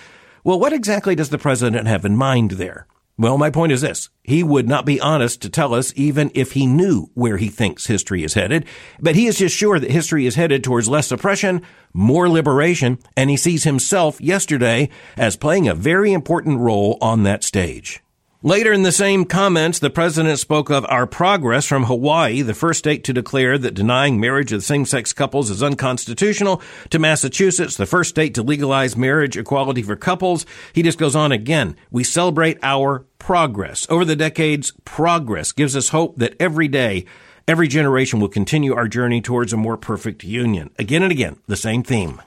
Well, 0.44 0.60
what 0.60 0.74
exactly 0.74 1.16
does 1.16 1.30
the 1.30 1.38
president 1.38 1.88
have 1.88 2.04
in 2.04 2.18
mind 2.18 2.52
there? 2.52 2.88
Well, 3.20 3.40
my 3.40 3.50
point 3.50 3.72
is 3.72 3.82
this. 3.82 4.10
He 4.24 4.44
would 4.44 4.68
not 4.68 4.86
be 4.86 5.02
honest 5.02 5.42
to 5.42 5.50
tell 5.50 5.74
us 5.74 5.92
even 5.96 6.30
if 6.36 6.52
he 6.52 6.68
knew 6.68 7.10
where 7.16 7.38
he 7.38 7.50
thinks 7.50 7.88
history 7.88 8.24
is 8.24 8.36
headed, 8.36 8.66
but 9.00 9.16
he 9.16 9.26
is 9.26 9.40
just 9.40 9.56
sure 9.56 9.80
that 9.80 9.90
history 9.90 10.28
is 10.28 10.36
headed 10.36 10.64
towards 10.64 10.88
less 10.88 11.12
oppression, 11.12 11.64
more 11.94 12.30
liberation, 12.30 13.00
and 13.16 13.32
he 13.32 13.38
sees 13.38 13.64
himself 13.64 14.22
yesterday 14.22 14.90
as 15.18 15.36
playing 15.36 15.68
a 15.68 15.74
very 15.74 16.14
important 16.14 16.60
role 16.60 17.00
on 17.02 17.24
that 17.24 17.44
stage. 17.44 18.04
Later 18.48 18.72
in 18.72 18.84
the 18.84 18.94
same 18.94 19.26
comments, 19.26 19.80
the 19.80 19.90
president 19.90 20.40
spoke 20.40 20.70
of 20.70 20.86
our 20.88 21.06
progress 21.06 21.66
from 21.66 21.84
Hawaii, 21.84 22.42
the 22.42 22.54
first 22.54 22.80
state 22.80 23.04
to 23.04 23.12
declare 23.12 23.58
that 23.58 23.74
denying 23.74 24.22
marriage 24.22 24.54
of 24.54 24.64
same-sex 24.64 25.12
couples 25.12 25.50
is 25.50 25.62
unconstitutional, 25.62 26.62
to 26.92 26.98
Massachusetts, 26.98 27.76
the 27.76 27.86
first 27.86 28.12
state 28.12 28.34
to 28.36 28.42
legalize 28.42 28.96
marriage 28.96 29.36
equality 29.36 29.82
for 29.82 29.98
couples. 29.98 30.46
He 30.72 30.82
just 30.82 30.98
goes 30.98 31.14
on 31.14 31.34
again. 31.34 31.76
We 31.92 32.06
celebrate 32.06 32.58
our 32.64 33.06
progress. 33.20 33.86
Over 33.90 34.06
the 34.06 34.16
decades, 34.16 34.72
progress 34.86 35.52
gives 35.52 35.76
us 35.76 35.90
hope 35.90 36.16
that 36.16 36.36
every 36.40 36.70
day, 36.70 37.04
every 37.50 37.68
generation 37.68 38.22
will 38.22 38.30
continue 38.30 38.74
our 38.74 38.88
journey 38.88 39.20
towards 39.20 39.52
a 39.52 39.58
more 39.58 39.76
perfect 39.76 40.24
union. 40.24 40.70
Again 40.80 41.04
and 41.04 41.12
again, 41.12 41.36
the 41.48 41.58
same 41.58 41.84
theme. 41.84 42.22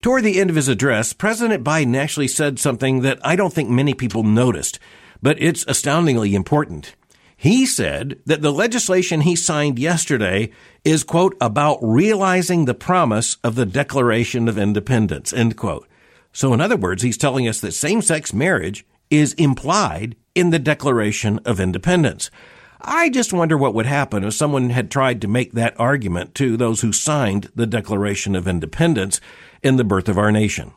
Toward 0.00 0.24
the 0.24 0.40
end 0.40 0.48
of 0.48 0.56
his 0.56 0.68
address, 0.68 1.12
President 1.12 1.62
Biden 1.62 1.94
actually 1.94 2.28
said 2.28 2.58
something 2.58 3.02
that 3.02 3.18
I 3.22 3.36
don't 3.36 3.52
think 3.52 3.68
many 3.68 3.92
people 3.92 4.22
noticed 4.22 4.78
but 5.22 5.40
it's 5.40 5.64
astoundingly 5.68 6.34
important. 6.34 6.94
He 7.36 7.66
said 7.66 8.18
that 8.26 8.42
the 8.42 8.52
legislation 8.52 9.20
he 9.20 9.36
signed 9.36 9.78
yesterday 9.78 10.50
is, 10.84 11.04
quote, 11.04 11.36
about 11.40 11.78
realizing 11.80 12.64
the 12.64 12.74
promise 12.74 13.36
of 13.44 13.54
the 13.54 13.66
Declaration 13.66 14.48
of 14.48 14.58
Independence, 14.58 15.32
end 15.32 15.56
quote. 15.56 15.86
So 16.32 16.52
in 16.52 16.60
other 16.60 16.76
words, 16.76 17.02
he's 17.02 17.16
telling 17.16 17.46
us 17.46 17.60
that 17.60 17.72
same-sex 17.72 18.32
marriage 18.32 18.84
is 19.08 19.34
implied 19.34 20.16
in 20.34 20.50
the 20.50 20.58
Declaration 20.58 21.38
of 21.44 21.60
Independence. 21.60 22.30
I 22.80 23.08
just 23.08 23.32
wonder 23.32 23.56
what 23.56 23.74
would 23.74 23.86
happen 23.86 24.24
if 24.24 24.34
someone 24.34 24.70
had 24.70 24.90
tried 24.90 25.20
to 25.20 25.28
make 25.28 25.52
that 25.52 25.78
argument 25.78 26.34
to 26.36 26.56
those 26.56 26.80
who 26.80 26.92
signed 26.92 27.50
the 27.54 27.66
Declaration 27.66 28.36
of 28.36 28.46
Independence 28.46 29.20
in 29.62 29.76
the 29.76 29.84
birth 29.84 30.08
of 30.08 30.18
our 30.18 30.30
nation. 30.30 30.72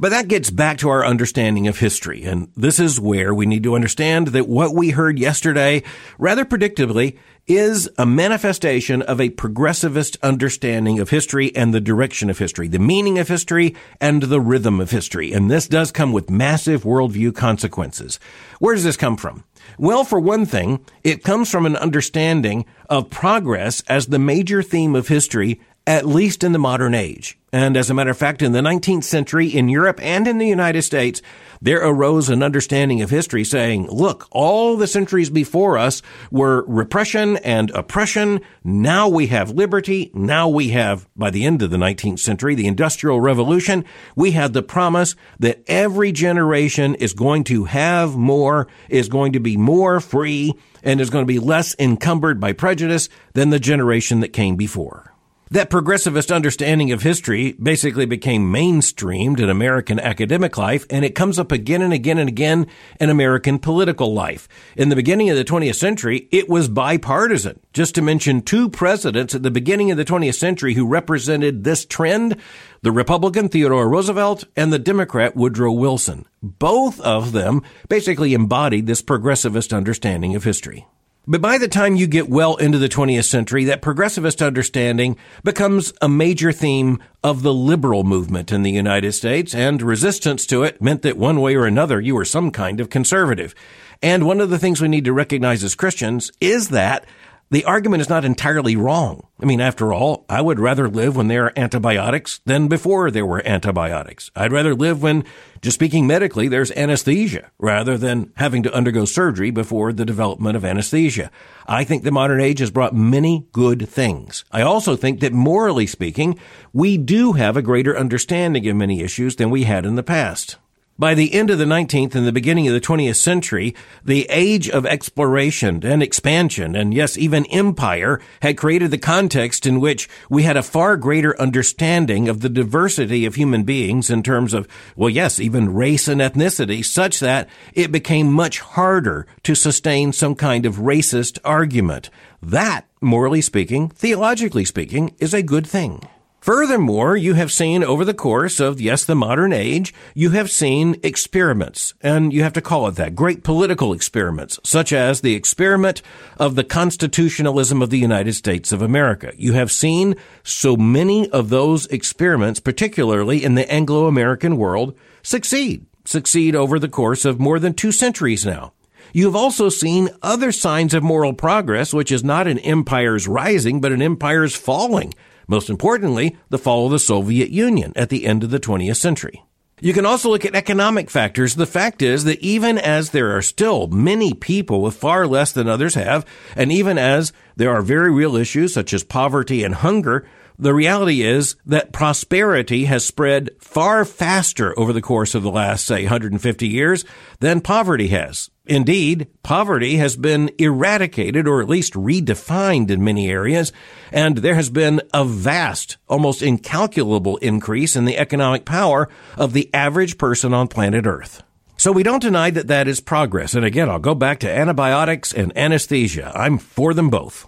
But 0.00 0.10
that 0.10 0.28
gets 0.28 0.50
back 0.50 0.78
to 0.78 0.88
our 0.88 1.04
understanding 1.04 1.68
of 1.68 1.78
history. 1.78 2.24
And 2.24 2.48
this 2.56 2.80
is 2.80 2.98
where 2.98 3.32
we 3.32 3.46
need 3.46 3.62
to 3.62 3.76
understand 3.76 4.28
that 4.28 4.48
what 4.48 4.74
we 4.74 4.90
heard 4.90 5.18
yesterday, 5.18 5.84
rather 6.18 6.44
predictably, 6.44 7.16
is 7.46 7.88
a 7.98 8.06
manifestation 8.06 9.02
of 9.02 9.20
a 9.20 9.28
progressivist 9.28 10.16
understanding 10.22 10.98
of 10.98 11.10
history 11.10 11.54
and 11.54 11.72
the 11.72 11.80
direction 11.80 12.30
of 12.30 12.38
history, 12.38 12.68
the 12.68 12.78
meaning 12.78 13.18
of 13.18 13.28
history 13.28 13.76
and 14.00 14.24
the 14.24 14.40
rhythm 14.40 14.80
of 14.80 14.90
history. 14.90 15.32
And 15.32 15.50
this 15.50 15.68
does 15.68 15.92
come 15.92 16.12
with 16.12 16.30
massive 16.30 16.84
worldview 16.84 17.34
consequences. 17.34 18.18
Where 18.58 18.74
does 18.74 18.84
this 18.84 18.96
come 18.96 19.16
from? 19.16 19.44
Well, 19.78 20.04
for 20.04 20.18
one 20.18 20.46
thing, 20.46 20.84
it 21.02 21.22
comes 21.22 21.50
from 21.50 21.66
an 21.66 21.76
understanding 21.76 22.64
of 22.88 23.10
progress 23.10 23.82
as 23.88 24.06
the 24.06 24.18
major 24.18 24.62
theme 24.62 24.94
of 24.94 25.08
history 25.08 25.60
at 25.86 26.06
least 26.06 26.42
in 26.42 26.52
the 26.52 26.58
modern 26.58 26.94
age. 26.94 27.38
And 27.52 27.76
as 27.76 27.88
a 27.88 27.94
matter 27.94 28.10
of 28.10 28.18
fact, 28.18 28.42
in 28.42 28.50
the 28.52 28.60
19th 28.60 29.04
century, 29.04 29.46
in 29.46 29.68
Europe 29.68 30.00
and 30.02 30.26
in 30.26 30.38
the 30.38 30.48
United 30.48 30.82
States, 30.82 31.22
there 31.62 31.86
arose 31.86 32.28
an 32.28 32.42
understanding 32.42 33.00
of 33.00 33.10
history 33.10 33.44
saying, 33.44 33.86
look, 33.88 34.26
all 34.32 34.76
the 34.76 34.88
centuries 34.88 35.30
before 35.30 35.78
us 35.78 36.02
were 36.32 36.64
repression 36.66 37.36
and 37.38 37.70
oppression. 37.70 38.40
Now 38.64 39.08
we 39.08 39.28
have 39.28 39.52
liberty. 39.52 40.10
Now 40.14 40.48
we 40.48 40.70
have, 40.70 41.08
by 41.14 41.30
the 41.30 41.44
end 41.44 41.62
of 41.62 41.70
the 41.70 41.76
19th 41.76 42.18
century, 42.18 42.54
the 42.54 42.66
Industrial 42.66 43.20
Revolution, 43.20 43.84
we 44.16 44.32
had 44.32 44.52
the 44.52 44.62
promise 44.62 45.14
that 45.38 45.62
every 45.68 46.10
generation 46.10 46.96
is 46.96 47.12
going 47.12 47.44
to 47.44 47.64
have 47.64 48.16
more, 48.16 48.66
is 48.88 49.08
going 49.08 49.34
to 49.34 49.40
be 49.40 49.56
more 49.56 50.00
free, 50.00 50.54
and 50.82 51.00
is 51.00 51.10
going 51.10 51.22
to 51.22 51.32
be 51.32 51.38
less 51.38 51.76
encumbered 51.78 52.40
by 52.40 52.52
prejudice 52.52 53.08
than 53.34 53.50
the 53.50 53.60
generation 53.60 54.20
that 54.20 54.32
came 54.32 54.56
before. 54.56 55.13
That 55.54 55.70
progressivist 55.70 56.34
understanding 56.34 56.90
of 56.90 57.02
history 57.02 57.52
basically 57.52 58.06
became 58.06 58.52
mainstreamed 58.52 59.38
in 59.38 59.48
American 59.48 60.00
academic 60.00 60.58
life, 60.58 60.84
and 60.90 61.04
it 61.04 61.14
comes 61.14 61.38
up 61.38 61.52
again 61.52 61.80
and 61.80 61.92
again 61.92 62.18
and 62.18 62.28
again 62.28 62.66
in 62.98 63.08
American 63.08 63.60
political 63.60 64.12
life. 64.12 64.48
In 64.76 64.88
the 64.88 64.96
beginning 64.96 65.30
of 65.30 65.36
the 65.36 65.44
20th 65.44 65.76
century, 65.76 66.26
it 66.32 66.48
was 66.48 66.66
bipartisan. 66.66 67.60
Just 67.72 67.94
to 67.94 68.02
mention 68.02 68.42
two 68.42 68.68
presidents 68.68 69.32
at 69.32 69.44
the 69.44 69.50
beginning 69.52 69.92
of 69.92 69.96
the 69.96 70.04
20th 70.04 70.34
century 70.34 70.74
who 70.74 70.88
represented 70.88 71.62
this 71.62 71.86
trend, 71.86 72.36
the 72.82 72.90
Republican 72.90 73.48
Theodore 73.48 73.88
Roosevelt 73.88 74.42
and 74.56 74.72
the 74.72 74.80
Democrat 74.80 75.36
Woodrow 75.36 75.70
Wilson. 75.70 76.26
Both 76.42 77.00
of 77.02 77.30
them 77.30 77.62
basically 77.88 78.34
embodied 78.34 78.88
this 78.88 79.02
progressivist 79.02 79.72
understanding 79.72 80.34
of 80.34 80.42
history. 80.42 80.88
But 81.26 81.40
by 81.40 81.56
the 81.56 81.68
time 81.68 81.96
you 81.96 82.06
get 82.06 82.28
well 82.28 82.56
into 82.56 82.76
the 82.76 82.88
20th 82.88 83.24
century, 83.24 83.64
that 83.64 83.80
progressivist 83.80 84.44
understanding 84.46 85.16
becomes 85.42 85.90
a 86.02 86.08
major 86.08 86.52
theme 86.52 87.02
of 87.22 87.40
the 87.40 87.54
liberal 87.54 88.04
movement 88.04 88.52
in 88.52 88.62
the 88.62 88.70
United 88.70 89.12
States, 89.12 89.54
and 89.54 89.80
resistance 89.80 90.44
to 90.46 90.64
it 90.64 90.82
meant 90.82 91.00
that 91.00 91.16
one 91.16 91.40
way 91.40 91.56
or 91.56 91.64
another 91.64 91.98
you 91.98 92.14
were 92.14 92.26
some 92.26 92.50
kind 92.50 92.78
of 92.78 92.90
conservative. 92.90 93.54
And 94.02 94.26
one 94.26 94.38
of 94.38 94.50
the 94.50 94.58
things 94.58 94.82
we 94.82 94.88
need 94.88 95.06
to 95.06 95.14
recognize 95.14 95.64
as 95.64 95.74
Christians 95.74 96.30
is 96.42 96.68
that 96.68 97.06
the 97.50 97.64
argument 97.64 98.00
is 98.00 98.08
not 98.08 98.24
entirely 98.24 98.74
wrong. 98.74 99.26
I 99.40 99.44
mean, 99.44 99.60
after 99.60 99.92
all, 99.92 100.24
I 100.28 100.40
would 100.40 100.58
rather 100.58 100.88
live 100.88 101.16
when 101.16 101.28
there 101.28 101.44
are 101.44 101.52
antibiotics 101.56 102.40
than 102.46 102.68
before 102.68 103.10
there 103.10 103.26
were 103.26 103.46
antibiotics. 103.46 104.30
I'd 104.34 104.52
rather 104.52 104.74
live 104.74 105.02
when, 105.02 105.24
just 105.60 105.74
speaking 105.74 106.06
medically, 106.06 106.48
there's 106.48 106.72
anesthesia 106.72 107.50
rather 107.58 107.98
than 107.98 108.32
having 108.36 108.62
to 108.62 108.74
undergo 108.74 109.04
surgery 109.04 109.50
before 109.50 109.92
the 109.92 110.04
development 110.04 110.56
of 110.56 110.64
anesthesia. 110.64 111.30
I 111.66 111.84
think 111.84 112.02
the 112.02 112.10
modern 112.10 112.40
age 112.40 112.60
has 112.60 112.70
brought 112.70 112.94
many 112.94 113.46
good 113.52 113.88
things. 113.88 114.44
I 114.50 114.62
also 114.62 114.96
think 114.96 115.20
that 115.20 115.32
morally 115.32 115.86
speaking, 115.86 116.38
we 116.72 116.96
do 116.96 117.32
have 117.32 117.56
a 117.56 117.62
greater 117.62 117.96
understanding 117.96 118.66
of 118.66 118.76
many 118.76 119.00
issues 119.00 119.36
than 119.36 119.50
we 119.50 119.64
had 119.64 119.84
in 119.84 119.96
the 119.96 120.02
past. 120.02 120.56
By 120.96 121.14
the 121.14 121.34
end 121.34 121.50
of 121.50 121.58
the 121.58 121.64
19th 121.64 122.14
and 122.14 122.24
the 122.24 122.30
beginning 122.30 122.68
of 122.68 122.72
the 122.72 122.80
20th 122.80 123.16
century, 123.16 123.74
the 124.04 124.28
age 124.30 124.70
of 124.70 124.86
exploration 124.86 125.84
and 125.84 126.04
expansion, 126.04 126.76
and 126.76 126.94
yes, 126.94 127.18
even 127.18 127.46
empire, 127.46 128.20
had 128.42 128.56
created 128.56 128.92
the 128.92 128.98
context 128.98 129.66
in 129.66 129.80
which 129.80 130.08
we 130.30 130.44
had 130.44 130.56
a 130.56 130.62
far 130.62 130.96
greater 130.96 131.36
understanding 131.40 132.28
of 132.28 132.42
the 132.42 132.48
diversity 132.48 133.26
of 133.26 133.34
human 133.34 133.64
beings 133.64 134.08
in 134.08 134.22
terms 134.22 134.54
of, 134.54 134.68
well, 134.94 135.10
yes, 135.10 135.40
even 135.40 135.74
race 135.74 136.06
and 136.06 136.20
ethnicity, 136.20 136.84
such 136.84 137.18
that 137.18 137.48
it 137.72 137.90
became 137.90 138.32
much 138.32 138.60
harder 138.60 139.26
to 139.42 139.56
sustain 139.56 140.12
some 140.12 140.36
kind 140.36 140.64
of 140.64 140.76
racist 140.76 141.40
argument. 141.44 142.08
That, 142.40 142.86
morally 143.00 143.40
speaking, 143.40 143.88
theologically 143.88 144.64
speaking, 144.64 145.16
is 145.18 145.34
a 145.34 145.42
good 145.42 145.66
thing. 145.66 146.02
Furthermore, 146.44 147.16
you 147.16 147.32
have 147.32 147.50
seen 147.50 147.82
over 147.82 148.04
the 148.04 148.12
course 148.12 148.60
of, 148.60 148.78
yes, 148.78 149.02
the 149.02 149.14
modern 149.14 149.50
age, 149.50 149.94
you 150.12 150.28
have 150.32 150.50
seen 150.50 151.00
experiments, 151.02 151.94
and 152.02 152.34
you 152.34 152.42
have 152.42 152.52
to 152.52 152.60
call 152.60 152.86
it 152.86 152.96
that, 152.96 153.14
great 153.14 153.42
political 153.42 153.94
experiments, 153.94 154.60
such 154.62 154.92
as 154.92 155.22
the 155.22 155.34
experiment 155.34 156.02
of 156.38 156.54
the 156.54 156.62
constitutionalism 156.62 157.80
of 157.80 157.88
the 157.88 157.98
United 157.98 158.34
States 158.34 158.72
of 158.72 158.82
America. 158.82 159.32
You 159.38 159.54
have 159.54 159.72
seen 159.72 160.16
so 160.42 160.76
many 160.76 161.30
of 161.30 161.48
those 161.48 161.86
experiments, 161.86 162.60
particularly 162.60 163.42
in 163.42 163.54
the 163.54 163.66
Anglo-American 163.72 164.58
world, 164.58 164.94
succeed, 165.22 165.86
succeed 166.04 166.54
over 166.54 166.78
the 166.78 166.90
course 166.90 167.24
of 167.24 167.40
more 167.40 167.58
than 167.58 167.72
two 167.72 167.90
centuries 167.90 168.44
now. 168.44 168.74
You 169.14 169.24
have 169.24 169.36
also 169.36 169.70
seen 169.70 170.10
other 170.20 170.52
signs 170.52 170.92
of 170.92 171.02
moral 171.02 171.32
progress, 171.32 171.94
which 171.94 172.12
is 172.12 172.22
not 172.22 172.46
an 172.46 172.58
empire's 172.58 173.26
rising, 173.26 173.80
but 173.80 173.92
an 173.92 174.02
empire's 174.02 174.54
falling 174.54 175.14
most 175.48 175.70
importantly, 175.70 176.36
the 176.50 176.58
fall 176.58 176.86
of 176.86 176.92
the 176.92 176.98
Soviet 176.98 177.50
Union 177.50 177.92
at 177.96 178.08
the 178.08 178.26
end 178.26 178.44
of 178.44 178.50
the 178.50 178.60
20th 178.60 178.96
century. 178.96 179.42
You 179.80 179.92
can 179.92 180.06
also 180.06 180.30
look 180.30 180.44
at 180.44 180.54
economic 180.54 181.10
factors. 181.10 181.56
The 181.56 181.66
fact 181.66 182.00
is 182.00 182.24
that 182.24 182.40
even 182.40 182.78
as 182.78 183.10
there 183.10 183.36
are 183.36 183.42
still 183.42 183.88
many 183.88 184.32
people 184.32 184.80
with 184.80 184.94
far 184.94 185.26
less 185.26 185.52
than 185.52 185.68
others 185.68 185.94
have, 185.94 186.24
and 186.56 186.70
even 186.70 186.96
as 186.96 187.32
there 187.56 187.70
are 187.70 187.82
very 187.82 188.10
real 188.10 188.36
issues 188.36 188.72
such 188.72 188.94
as 188.94 189.02
poverty 189.02 189.64
and 189.64 189.74
hunger, 189.74 190.26
the 190.58 190.74
reality 190.74 191.22
is 191.22 191.56
that 191.66 191.92
prosperity 191.92 192.84
has 192.84 193.04
spread 193.04 193.50
far 193.58 194.04
faster 194.04 194.78
over 194.78 194.92
the 194.92 195.02
course 195.02 195.34
of 195.34 195.42
the 195.42 195.50
last, 195.50 195.84
say, 195.84 196.02
150 196.02 196.68
years 196.68 197.04
than 197.40 197.60
poverty 197.60 198.08
has. 198.08 198.50
Indeed, 198.66 199.26
poverty 199.42 199.96
has 199.96 200.16
been 200.16 200.50
eradicated 200.58 201.46
or 201.46 201.60
at 201.60 201.68
least 201.68 201.94
redefined 201.94 202.90
in 202.90 203.04
many 203.04 203.28
areas, 203.28 203.72
and 204.12 204.38
there 204.38 204.54
has 204.54 204.70
been 204.70 205.02
a 205.12 205.24
vast, 205.24 205.98
almost 206.08 206.40
incalculable 206.40 207.36
increase 207.38 207.96
in 207.96 208.04
the 208.04 208.16
economic 208.16 208.64
power 208.64 209.08
of 209.36 209.52
the 209.52 209.68
average 209.74 210.18
person 210.18 210.54
on 210.54 210.68
planet 210.68 211.04
Earth. 211.04 211.42
So 211.76 211.92
we 211.92 212.04
don't 212.04 212.22
deny 212.22 212.50
that 212.50 212.68
that 212.68 212.88
is 212.88 213.00
progress. 213.00 213.54
And 213.54 213.64
again, 213.64 213.90
I'll 213.90 213.98
go 213.98 214.14
back 214.14 214.38
to 214.40 214.50
antibiotics 214.50 215.34
and 215.34 215.56
anesthesia. 215.58 216.32
I'm 216.34 216.56
for 216.58 216.94
them 216.94 217.10
both. 217.10 217.46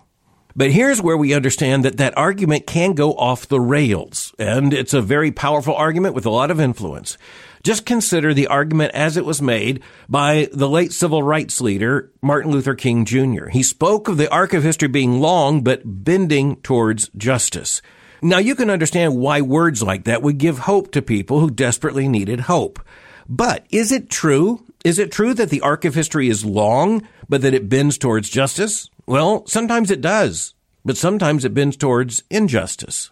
But 0.56 0.70
here's 0.70 1.02
where 1.02 1.18
we 1.18 1.34
understand 1.34 1.84
that 1.84 1.98
that 1.98 2.16
argument 2.16 2.66
can 2.66 2.94
go 2.94 3.12
off 3.12 3.46
the 3.46 3.60
rails. 3.60 4.34
And 4.38 4.72
it's 4.72 4.94
a 4.94 5.02
very 5.02 5.30
powerful 5.30 5.74
argument 5.74 6.14
with 6.14 6.24
a 6.24 6.30
lot 6.30 6.50
of 6.50 6.58
influence. 6.58 7.18
Just 7.62 7.84
consider 7.84 8.32
the 8.32 8.46
argument 8.46 8.94
as 8.94 9.18
it 9.18 9.26
was 9.26 9.42
made 9.42 9.82
by 10.08 10.48
the 10.52 10.68
late 10.68 10.92
civil 10.92 11.22
rights 11.22 11.60
leader, 11.60 12.10
Martin 12.22 12.52
Luther 12.52 12.74
King 12.74 13.04
Jr. 13.04 13.48
He 13.48 13.62
spoke 13.62 14.08
of 14.08 14.16
the 14.16 14.30
arc 14.30 14.54
of 14.54 14.62
history 14.62 14.88
being 14.88 15.20
long, 15.20 15.62
but 15.62 15.82
bending 15.84 16.56
towards 16.62 17.10
justice. 17.10 17.82
Now 18.22 18.38
you 18.38 18.54
can 18.54 18.70
understand 18.70 19.16
why 19.16 19.42
words 19.42 19.82
like 19.82 20.04
that 20.04 20.22
would 20.22 20.38
give 20.38 20.60
hope 20.60 20.90
to 20.92 21.02
people 21.02 21.40
who 21.40 21.50
desperately 21.50 22.08
needed 22.08 22.40
hope. 22.40 22.80
But 23.28 23.66
is 23.70 23.92
it 23.92 24.08
true? 24.08 24.64
Is 24.84 24.98
it 24.98 25.12
true 25.12 25.34
that 25.34 25.50
the 25.50 25.60
arc 25.60 25.84
of 25.84 25.94
history 25.94 26.28
is 26.28 26.46
long, 26.46 27.06
but 27.28 27.42
that 27.42 27.52
it 27.52 27.68
bends 27.68 27.98
towards 27.98 28.30
justice? 28.30 28.88
Well, 29.08 29.46
sometimes 29.46 29.92
it 29.92 30.00
does, 30.00 30.54
but 30.84 30.96
sometimes 30.96 31.44
it 31.44 31.54
bends 31.54 31.76
towards 31.76 32.24
injustice. 32.28 33.10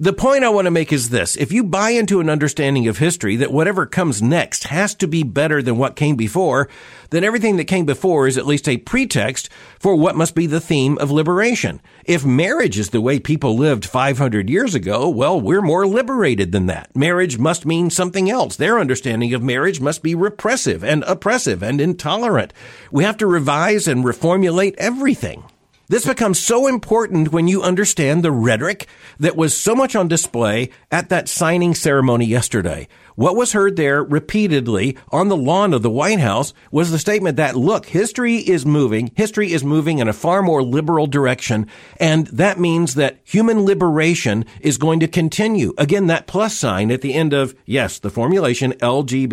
The 0.00 0.12
point 0.12 0.44
I 0.44 0.48
want 0.48 0.66
to 0.66 0.70
make 0.70 0.92
is 0.92 1.08
this. 1.08 1.34
If 1.34 1.50
you 1.50 1.64
buy 1.64 1.90
into 1.90 2.20
an 2.20 2.30
understanding 2.30 2.86
of 2.86 2.98
history 2.98 3.34
that 3.34 3.50
whatever 3.50 3.84
comes 3.84 4.22
next 4.22 4.68
has 4.68 4.94
to 4.94 5.08
be 5.08 5.24
better 5.24 5.60
than 5.60 5.76
what 5.76 5.96
came 5.96 6.14
before, 6.14 6.68
then 7.10 7.24
everything 7.24 7.56
that 7.56 7.64
came 7.64 7.84
before 7.84 8.28
is 8.28 8.38
at 8.38 8.46
least 8.46 8.68
a 8.68 8.76
pretext 8.76 9.48
for 9.80 9.96
what 9.96 10.14
must 10.14 10.36
be 10.36 10.46
the 10.46 10.60
theme 10.60 10.96
of 10.98 11.10
liberation. 11.10 11.80
If 12.04 12.24
marriage 12.24 12.78
is 12.78 12.90
the 12.90 13.00
way 13.00 13.18
people 13.18 13.56
lived 13.56 13.84
500 13.84 14.48
years 14.48 14.76
ago, 14.76 15.08
well, 15.08 15.40
we're 15.40 15.60
more 15.60 15.84
liberated 15.84 16.52
than 16.52 16.66
that. 16.66 16.94
Marriage 16.94 17.36
must 17.36 17.66
mean 17.66 17.90
something 17.90 18.30
else. 18.30 18.54
Their 18.54 18.78
understanding 18.78 19.34
of 19.34 19.42
marriage 19.42 19.80
must 19.80 20.04
be 20.04 20.14
repressive 20.14 20.84
and 20.84 21.02
oppressive 21.08 21.60
and 21.60 21.80
intolerant. 21.80 22.52
We 22.92 23.02
have 23.02 23.16
to 23.16 23.26
revise 23.26 23.88
and 23.88 24.04
reformulate 24.04 24.76
everything. 24.78 25.42
This 25.90 26.04
becomes 26.04 26.38
so 26.38 26.66
important 26.66 27.32
when 27.32 27.48
you 27.48 27.62
understand 27.62 28.22
the 28.22 28.30
rhetoric 28.30 28.86
that 29.18 29.36
was 29.36 29.56
so 29.56 29.74
much 29.74 29.96
on 29.96 30.06
display 30.06 30.68
at 30.90 31.08
that 31.08 31.30
signing 31.30 31.74
ceremony 31.74 32.26
yesterday. 32.26 32.88
What 33.14 33.36
was 33.36 33.52
heard 33.52 33.76
there 33.76 34.04
repeatedly 34.04 34.98
on 35.10 35.28
the 35.28 35.36
lawn 35.36 35.72
of 35.72 35.80
the 35.80 35.88
White 35.88 36.20
House 36.20 36.52
was 36.70 36.90
the 36.90 36.98
statement 36.98 37.38
that, 37.38 37.56
look, 37.56 37.86
history 37.86 38.36
is 38.36 38.66
moving. 38.66 39.12
History 39.14 39.54
is 39.54 39.64
moving 39.64 39.98
in 39.98 40.08
a 40.08 40.12
far 40.12 40.42
more 40.42 40.62
liberal 40.62 41.06
direction. 41.06 41.66
And 41.98 42.26
that 42.26 42.60
means 42.60 42.94
that 42.96 43.20
human 43.24 43.64
liberation 43.64 44.44
is 44.60 44.76
going 44.76 45.00
to 45.00 45.08
continue. 45.08 45.72
Again, 45.78 46.08
that 46.08 46.26
plus 46.26 46.54
sign 46.54 46.90
at 46.90 47.00
the 47.00 47.14
end 47.14 47.32
of, 47.32 47.54
yes, 47.64 47.98
the 47.98 48.10
formulation 48.10 48.72
LGBTQIA. 48.74 49.32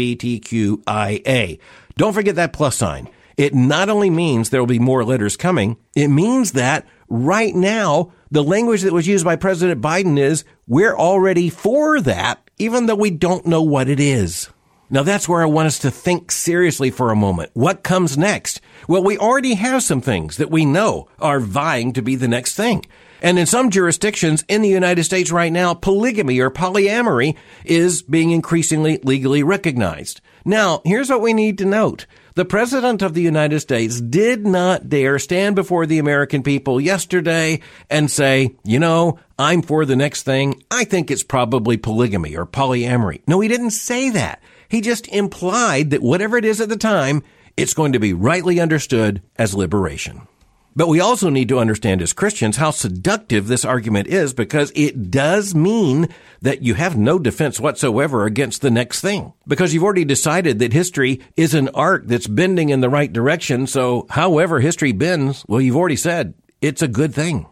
Don't 1.98 2.14
forget 2.14 2.36
that 2.36 2.54
plus 2.54 2.78
sign. 2.78 3.10
It 3.38 3.54
not 3.54 3.90
only 3.90 4.10
means 4.10 4.50
there 4.50 4.62
will 4.62 4.68
be 4.68 4.80
more 4.80 5.04
letters 5.04 5.36
coming, 5.38 5.78
it 5.96 6.08
means 6.08 6.54
that 6.54 6.88
right 7.10 7.54
now, 7.54 8.14
the 8.32 8.44
language 8.44 8.82
that 8.82 8.94
was 8.94 9.08
used 9.08 9.26
by 9.26 9.36
President 9.36 9.82
Biden 9.82 10.18
is 10.18 10.46
we're 10.68 10.96
already 10.96 11.50
for 11.50 12.00
that, 12.02 12.50
even 12.58 12.86
though 12.86 12.96
we 12.96 13.12
don't 13.12 13.46
know 13.46 13.62
what 13.62 13.90
it 13.90 14.00
is. 14.00 14.50
Now 14.90 15.04
that's 15.04 15.28
where 15.28 15.42
I 15.42 15.46
want 15.46 15.68
us 15.68 15.80
to 15.80 15.92
think 15.92 16.32
seriously 16.32 16.92
for 16.92 17.12
a 17.12 17.16
moment. 17.16 17.52
What 17.54 17.84
comes 17.84 18.18
next? 18.18 18.62
Well, 18.88 19.04
we 19.04 19.18
already 19.18 19.56
have 19.56 19.84
some 19.84 20.02
things 20.02 20.38
that 20.38 20.52
we 20.52 20.64
know 20.64 21.10
are 21.20 21.40
vying 21.40 21.94
to 21.94 22.02
be 22.02 22.16
the 22.16 22.28
next 22.28 22.56
thing. 22.56 22.86
And 23.22 23.40
in 23.40 23.48
some 23.48 23.72
jurisdictions 23.72 24.46
in 24.48 24.62
the 24.62 24.70
United 24.70 25.04
States 25.04 25.32
right 25.32 25.52
now, 25.52 25.74
polygamy 25.74 26.40
or 26.40 26.52
polyamory 26.52 27.36
is 27.64 28.04
being 28.04 28.32
increasingly 28.32 29.00
legally 29.00 29.42
recognized. 29.42 30.22
Now, 30.44 30.82
here's 30.86 31.10
what 31.10 31.22
we 31.22 31.34
need 31.34 31.58
to 31.58 31.66
note. 31.66 32.06
The 32.36 32.44
President 32.44 33.02
of 33.02 33.14
the 33.14 33.22
United 33.22 33.62
States 33.62 34.02
did 34.02 34.46
not 34.46 34.90
dare 34.90 35.20
stand 35.20 35.56
before 35.56 35.86
the 35.86 36.00
American 36.00 36.44
people 36.44 36.82
yesterday 36.82 37.62
and 37.90 38.12
say, 38.12 38.58
you 38.66 38.78
know, 38.78 39.20
I'm 39.40 39.62
for 39.62 39.86
the 39.86 39.96
next 39.96 40.24
thing. 40.24 40.62
I 40.70 40.84
think 40.84 41.10
it's 41.10 41.24
probably 41.24 41.78
polygamy 41.78 42.36
or 42.36 42.46
polyamory. 42.46 43.22
No, 43.26 43.40
he 43.40 43.48
didn't 43.48 43.72
say 43.72 44.10
that. 44.10 44.44
He 44.68 44.82
just 44.82 45.08
implied 45.08 45.92
that 45.92 46.02
whatever 46.02 46.36
it 46.36 46.44
is 46.44 46.60
at 46.60 46.68
the 46.68 46.76
time, 46.76 47.24
it's 47.56 47.74
going 47.74 47.94
to 47.94 48.00
be 48.00 48.12
rightly 48.12 48.60
understood 48.60 49.22
as 49.38 49.56
liberation. 49.56 50.28
But 50.76 50.90
we 50.90 51.00
also 51.00 51.30
need 51.30 51.48
to 51.50 51.60
understand 51.60 52.02
as 52.02 52.12
Christians 52.12 52.58
how 52.58 52.72
seductive 52.72 53.48
this 53.48 53.64
argument 53.64 54.08
is 54.08 54.34
because 54.34 54.74
it 54.76 55.10
does 55.10 55.56
mean 55.56 56.10
that 56.42 56.64
you 56.64 56.74
have 56.74 56.98
no 56.98 57.18
defense 57.18 57.60
whatsoever 57.60 58.26
against 58.26 58.62
the 58.62 58.72
next 58.72 59.00
thing. 59.00 59.32
Because 59.48 59.74
you've 59.74 59.84
already 59.84 60.04
decided 60.04 60.60
that 60.60 60.74
history 60.74 61.22
is 61.38 61.54
an 61.54 61.70
arc 61.70 62.08
that's 62.08 62.28
bending 62.28 62.70
in 62.70 62.82
the 62.82 62.90
right 62.90 63.12
direction. 63.12 63.68
So 63.68 64.06
however 64.10 64.60
history 64.60 64.92
bends, 64.92 65.46
well, 65.48 65.62
you've 65.62 65.78
already 65.78 65.96
said 65.96 66.34
it's 66.62 66.82
a 66.82 66.90
good 66.90 67.14
thing. 67.14 67.46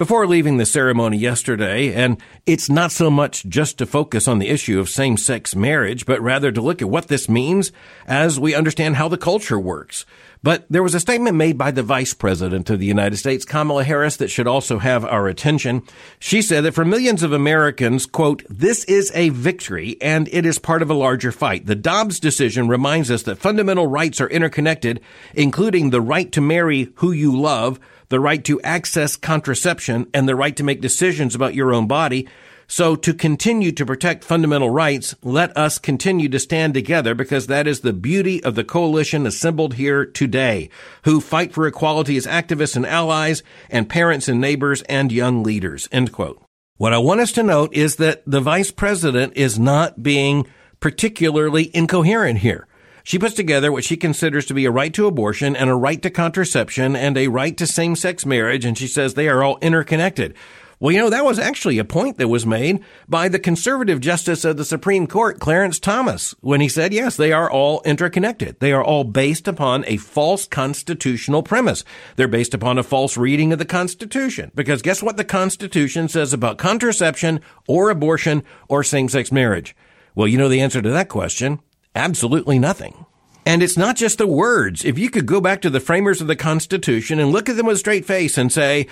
Before 0.00 0.26
leaving 0.26 0.56
the 0.56 0.64
ceremony 0.64 1.18
yesterday, 1.18 1.92
and 1.92 2.16
it's 2.46 2.70
not 2.70 2.90
so 2.90 3.10
much 3.10 3.44
just 3.44 3.76
to 3.76 3.84
focus 3.84 4.26
on 4.26 4.38
the 4.38 4.48
issue 4.48 4.80
of 4.80 4.88
same-sex 4.88 5.54
marriage, 5.54 6.06
but 6.06 6.22
rather 6.22 6.50
to 6.50 6.62
look 6.62 6.80
at 6.80 6.88
what 6.88 7.08
this 7.08 7.28
means 7.28 7.70
as 8.06 8.40
we 8.40 8.54
understand 8.54 8.96
how 8.96 9.08
the 9.08 9.18
culture 9.18 9.60
works. 9.60 10.06
But 10.42 10.64
there 10.70 10.82
was 10.82 10.94
a 10.94 11.00
statement 11.00 11.36
made 11.36 11.58
by 11.58 11.70
the 11.70 11.82
Vice 11.82 12.14
President 12.14 12.70
of 12.70 12.78
the 12.78 12.86
United 12.86 13.18
States, 13.18 13.44
Kamala 13.44 13.84
Harris, 13.84 14.16
that 14.16 14.30
should 14.30 14.46
also 14.46 14.78
have 14.78 15.04
our 15.04 15.28
attention. 15.28 15.82
She 16.18 16.40
said 16.40 16.64
that 16.64 16.72
for 16.72 16.86
millions 16.86 17.22
of 17.22 17.34
Americans, 17.34 18.06
quote, 18.06 18.42
this 18.48 18.84
is 18.84 19.12
a 19.14 19.28
victory 19.28 19.98
and 20.00 20.30
it 20.32 20.46
is 20.46 20.58
part 20.58 20.80
of 20.80 20.88
a 20.88 20.94
larger 20.94 21.30
fight. 21.30 21.66
The 21.66 21.74
Dobbs 21.76 22.18
decision 22.18 22.68
reminds 22.68 23.10
us 23.10 23.24
that 23.24 23.36
fundamental 23.36 23.86
rights 23.86 24.18
are 24.18 24.30
interconnected, 24.30 25.02
including 25.34 25.90
the 25.90 26.00
right 26.00 26.32
to 26.32 26.40
marry 26.40 26.88
who 26.94 27.12
you 27.12 27.38
love, 27.38 27.78
the 28.10 28.20
right 28.20 28.44
to 28.44 28.60
access 28.60 29.16
contraception, 29.16 30.06
and 30.12 30.28
the 30.28 30.36
right 30.36 30.54
to 30.56 30.62
make 30.62 30.80
decisions 30.82 31.34
about 31.34 31.54
your 31.54 31.72
own 31.72 31.86
body. 31.86 32.28
So 32.66 32.94
to 32.94 33.14
continue 33.14 33.72
to 33.72 33.84
protect 33.84 34.22
fundamental 34.22 34.70
rights, 34.70 35.16
let 35.24 35.56
us 35.56 35.78
continue 35.78 36.28
to 36.28 36.38
stand 36.38 36.72
together 36.74 37.16
because 37.16 37.48
that 37.48 37.66
is 37.66 37.80
the 37.80 37.92
beauty 37.92 38.44
of 38.44 38.54
the 38.54 38.62
coalition 38.62 39.26
assembled 39.26 39.74
here 39.74 40.06
today, 40.06 40.70
who 41.02 41.20
fight 41.20 41.52
for 41.52 41.66
equality 41.66 42.16
as 42.16 42.26
activists 42.26 42.76
and 42.76 42.86
allies 42.86 43.42
and 43.70 43.88
parents 43.88 44.28
and 44.28 44.40
neighbors 44.40 44.82
and 44.82 45.10
young 45.10 45.42
leaders. 45.42 45.88
End 45.90 46.12
quote. 46.12 46.40
What 46.76 46.92
I 46.92 46.98
want 46.98 47.20
us 47.20 47.32
to 47.32 47.42
note 47.42 47.74
is 47.74 47.96
that 47.96 48.22
the 48.24 48.40
vice 48.40 48.70
president 48.70 49.32
is 49.36 49.58
not 49.58 50.02
being 50.02 50.46
particularly 50.78 51.70
incoherent 51.74 52.38
here. 52.38 52.66
She 53.04 53.18
puts 53.18 53.34
together 53.34 53.72
what 53.72 53.84
she 53.84 53.96
considers 53.96 54.46
to 54.46 54.54
be 54.54 54.64
a 54.64 54.70
right 54.70 54.92
to 54.94 55.06
abortion 55.06 55.56
and 55.56 55.70
a 55.70 55.74
right 55.74 56.00
to 56.02 56.10
contraception 56.10 56.96
and 56.96 57.16
a 57.16 57.28
right 57.28 57.56
to 57.56 57.66
same 57.66 57.96
sex 57.96 58.26
marriage, 58.26 58.64
and 58.64 58.76
she 58.76 58.86
says 58.86 59.14
they 59.14 59.28
are 59.28 59.42
all 59.42 59.58
interconnected. 59.60 60.34
Well, 60.82 60.92
you 60.92 60.98
know, 60.98 61.10
that 61.10 61.26
was 61.26 61.38
actually 61.38 61.76
a 61.76 61.84
point 61.84 62.16
that 62.16 62.28
was 62.28 62.46
made 62.46 62.82
by 63.06 63.28
the 63.28 63.38
conservative 63.38 64.00
justice 64.00 64.46
of 64.46 64.56
the 64.56 64.64
Supreme 64.64 65.06
Court, 65.06 65.38
Clarence 65.38 65.78
Thomas, 65.78 66.34
when 66.40 66.62
he 66.62 66.70
said, 66.70 66.94
yes, 66.94 67.18
they 67.18 67.32
are 67.32 67.50
all 67.50 67.82
interconnected. 67.84 68.58
They 68.60 68.72
are 68.72 68.82
all 68.82 69.04
based 69.04 69.46
upon 69.46 69.84
a 69.86 69.98
false 69.98 70.46
constitutional 70.46 71.42
premise. 71.42 71.84
They're 72.16 72.28
based 72.28 72.54
upon 72.54 72.78
a 72.78 72.82
false 72.82 73.18
reading 73.18 73.52
of 73.52 73.58
the 73.58 73.66
Constitution. 73.66 74.52
Because 74.54 74.80
guess 74.80 75.02
what 75.02 75.18
the 75.18 75.24
Constitution 75.24 76.08
says 76.08 76.32
about 76.32 76.56
contraception 76.56 77.42
or 77.68 77.90
abortion 77.90 78.42
or 78.66 78.82
same-sex 78.82 79.30
marriage? 79.30 79.76
Well, 80.14 80.28
you 80.28 80.38
know 80.38 80.48
the 80.48 80.62
answer 80.62 80.80
to 80.80 80.90
that 80.90 81.10
question. 81.10 81.60
Absolutely 81.94 82.58
nothing. 82.58 83.06
And 83.46 83.62
it's 83.62 83.76
not 83.76 83.96
just 83.96 84.18
the 84.18 84.26
words. 84.26 84.84
If 84.84 84.98
you 84.98 85.10
could 85.10 85.26
go 85.26 85.40
back 85.40 85.60
to 85.62 85.70
the 85.70 85.80
framers 85.80 86.20
of 86.20 86.26
the 86.26 86.36
Constitution 86.36 87.18
and 87.18 87.32
look 87.32 87.48
at 87.48 87.56
them 87.56 87.66
with 87.66 87.76
a 87.76 87.78
straight 87.78 88.04
face 88.04 88.36
and 88.36 88.52
say, 88.52 88.86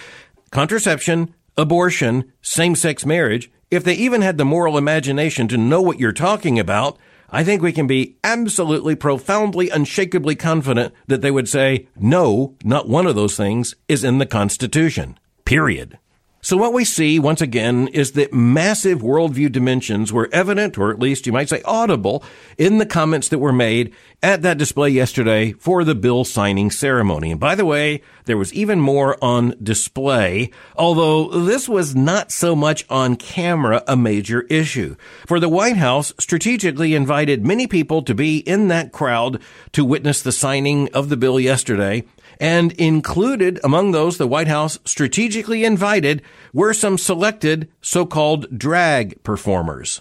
contraception, 0.51 1.35
abortion, 1.57 2.33
same 2.41 2.75
sex 2.75 3.05
marriage, 3.05 3.51
if 3.71 3.85
they 3.85 3.95
even 3.95 4.23
had 4.23 4.39
the 4.39 4.45
moral 4.45 4.79
imagination 4.79 5.49
to 5.49 5.59
know 5.59 5.83
what 5.83 6.01
you're 6.01 6.13
talking 6.13 6.59
about, 6.59 6.99
I 7.31 7.45
think 7.45 7.61
we 7.61 7.73
can 7.73 7.87
be 7.87 8.17
absolutely, 8.25 8.95
profoundly, 8.95 9.69
unshakably 9.69 10.35
confident 10.35 10.95
that 11.07 11.21
they 11.21 11.31
would 11.31 11.49
say, 11.49 11.87
no, 11.95 12.57
not 12.65 12.89
one 12.89 13.07
of 13.07 13.15
those 13.15 13.37
things 13.37 13.75
is 13.87 14.03
in 14.03 14.17
the 14.17 14.27
Constitution. 14.27 15.19
Period. 15.45 15.99
So 16.41 16.57
what 16.57 16.73
we 16.73 16.85
see 16.85 17.19
once 17.19 17.41
again 17.41 17.89
is 17.89 18.13
that 18.13 18.33
massive 18.33 19.01
worldview 19.01 19.51
dimensions 19.51 20.13
were 20.13 20.29
evident, 20.33 20.79
or 20.79 20.93
at 20.93 21.01
least 21.01 21.27
you 21.27 21.33
might 21.33 21.49
say 21.49 21.63
audible, 21.65 22.23
in 22.57 22.79
the 22.79 22.87
comments 22.87 23.29
that 23.31 23.41
were 23.41 23.53
made 23.53 23.93
at 24.23 24.43
that 24.43 24.57
display 24.57 24.91
yesterday 24.91 25.53
for 25.55 25.83
the 25.83 25.97
bill 25.97 26.25
signing 26.25 26.71
ceremony. 26.71 27.33
And 27.33 27.41
by 27.41 27.57
the 27.57 27.65
way, 27.65 28.03
there 28.27 28.37
was 28.37 28.55
even 28.55 28.81
more 28.81 29.23
on 29.23 29.57
display, 29.61 30.53
although 30.77 31.29
this 31.29 31.69
was 31.69 31.97
not 31.97 32.31
so 32.31 32.55
much 32.55 32.87
on 32.89 33.17
camera 33.17 33.83
a 33.89 33.97
major 33.97 34.43
issue. 34.43 34.95
For 35.27 35.41
the 35.41 35.49
White 35.49 35.77
House 35.77 36.13
strategically 36.21 36.95
invited 36.95 37.45
many 37.45 37.67
people 37.67 38.01
to 38.03 38.15
be 38.15 38.39
in 38.39 38.69
that 38.69 38.93
crowd 38.93 39.43
to 39.73 39.85
witness 39.85 40.23
the 40.23 40.31
signing 40.31 40.89
of 40.95 41.09
the 41.09 41.17
bill 41.17 41.41
yesterday 41.41 42.05
and 42.41 42.73
included 42.73 43.61
among 43.63 43.91
those 43.91 44.19
the 44.19 44.27
White 44.27 44.49
House 44.49 44.79
strategically 44.85 45.65
invited 45.65 46.23
were 46.53 46.73
some 46.73 46.99
selected 46.99 47.69
so-called 47.81 48.59
drag 48.59 49.23
performers. 49.23 50.01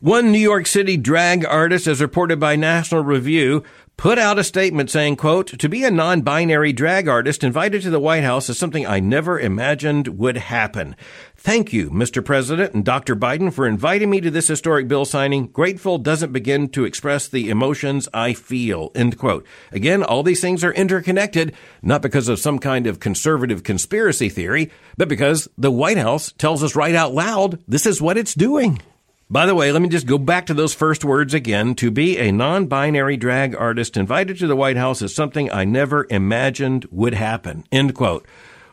One 0.00 0.30
New 0.30 0.38
York 0.38 0.66
City 0.66 0.96
drag 0.96 1.44
artist, 1.46 1.86
as 1.86 2.00
reported 2.00 2.38
by 2.38 2.54
National 2.54 3.02
Review, 3.02 3.62
put 3.96 4.18
out 4.18 4.38
a 4.38 4.44
statement 4.44 4.90
saying, 4.90 5.16
quote, 5.16 5.58
to 5.58 5.68
be 5.68 5.82
a 5.82 5.90
non-binary 5.90 6.72
drag 6.72 7.08
artist 7.08 7.42
invited 7.42 7.82
to 7.82 7.90
the 7.90 8.00
White 8.00 8.22
House 8.22 8.48
is 8.50 8.58
something 8.58 8.86
I 8.86 9.00
never 9.00 9.40
imagined 9.40 10.18
would 10.18 10.36
happen. 10.36 10.94
Thank 11.34 11.72
you, 11.72 11.90
Mr. 11.90 12.24
President 12.24 12.74
and 12.74 12.84
Dr. 12.84 13.16
Biden, 13.16 13.52
for 13.52 13.66
inviting 13.66 14.10
me 14.10 14.20
to 14.20 14.30
this 14.30 14.48
historic 14.48 14.86
bill 14.88 15.04
signing. 15.04 15.46
Grateful 15.46 15.96
doesn't 15.98 16.32
begin 16.32 16.68
to 16.70 16.84
express 16.84 17.26
the 17.26 17.48
emotions 17.48 18.08
I 18.12 18.34
feel. 18.34 18.90
End 18.94 19.16
quote. 19.16 19.46
Again, 19.72 20.02
all 20.02 20.22
these 20.22 20.40
things 20.40 20.62
are 20.62 20.72
interconnected, 20.72 21.54
not 21.82 22.02
because 22.02 22.28
of 22.28 22.38
some 22.38 22.58
kind 22.58 22.86
of 22.86 23.00
conservative 23.00 23.62
conspiracy 23.62 24.28
theory, 24.28 24.70
but 24.96 25.08
because 25.08 25.48
the 25.56 25.70
White 25.70 25.98
House 25.98 26.32
tells 26.32 26.62
us 26.62 26.76
right 26.76 26.94
out 26.94 27.14
loud 27.14 27.62
this 27.66 27.86
is 27.86 28.02
what 28.02 28.18
it's 28.18 28.34
doing. 28.34 28.80
By 29.28 29.46
the 29.46 29.56
way, 29.56 29.72
let 29.72 29.82
me 29.82 29.88
just 29.88 30.06
go 30.06 30.18
back 30.18 30.46
to 30.46 30.54
those 30.54 30.72
first 30.72 31.04
words 31.04 31.34
again. 31.34 31.74
To 31.76 31.90
be 31.90 32.16
a 32.16 32.30
non-binary 32.30 33.16
drag 33.16 33.56
artist 33.56 33.96
invited 33.96 34.38
to 34.38 34.46
the 34.46 34.54
White 34.54 34.76
House 34.76 35.02
is 35.02 35.12
something 35.12 35.50
I 35.50 35.64
never 35.64 36.06
imagined 36.10 36.86
would 36.92 37.14
happen. 37.14 37.64
End 37.72 37.94
quote. 37.94 38.24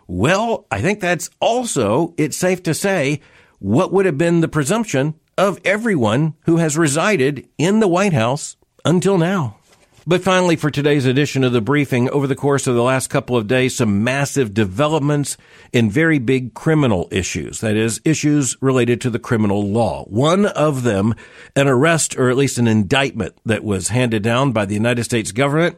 Well, 0.06 0.68
I 0.70 0.80
think 0.80 1.00
that's 1.00 1.32
also, 1.40 2.14
it's 2.18 2.38
safe 2.38 2.62
to 2.64 2.76
say, 2.76 3.20
what 3.58 3.92
would 3.92 4.06
have 4.06 4.18
been 4.18 4.42
the 4.42 4.48
presumption 4.48 5.16
of 5.40 5.60
everyone 5.66 6.36
who 6.46 6.58
has 6.58 6.78
resided 6.78 7.48
in 7.58 7.80
the 7.80 7.88
White 7.88 8.14
House 8.14 8.56
until 8.86 9.18
now. 9.18 9.58
But 10.06 10.22
finally, 10.22 10.58
for 10.58 10.70
today's 10.70 11.06
edition 11.06 11.46
of 11.46 11.54
the 11.54 11.62
briefing, 11.62 12.10
over 12.10 12.28
the 12.28 12.36
course 12.36 12.68
of 12.68 12.76
the 12.76 12.84
last 12.84 13.10
couple 13.10 13.38
of 13.38 13.48
days, 13.48 13.78
some 13.78 14.04
massive 14.04 14.54
developments 14.54 15.38
in 15.72 15.90
very 15.90 16.20
big 16.20 16.54
criminal 16.54 17.08
issues. 17.10 17.62
That 17.62 17.78
is, 17.78 18.02
issues 18.04 18.58
related 18.62 19.00
to 19.02 19.10
the 19.10 19.20
criminal 19.20 19.66
law. 19.66 20.04
One 20.06 20.46
of 20.46 20.84
them, 20.84 21.16
an 21.56 21.70
arrest 21.70 22.18
or 22.18 22.30
at 22.30 22.36
least 22.36 22.58
an 22.58 22.68
indictment 22.68 23.38
that 23.46 23.64
was 23.64 23.88
handed 23.88 24.24
down 24.24 24.52
by 24.52 24.66
the 24.66 24.74
United 24.74 25.06
States 25.06 25.32
government 25.32 25.78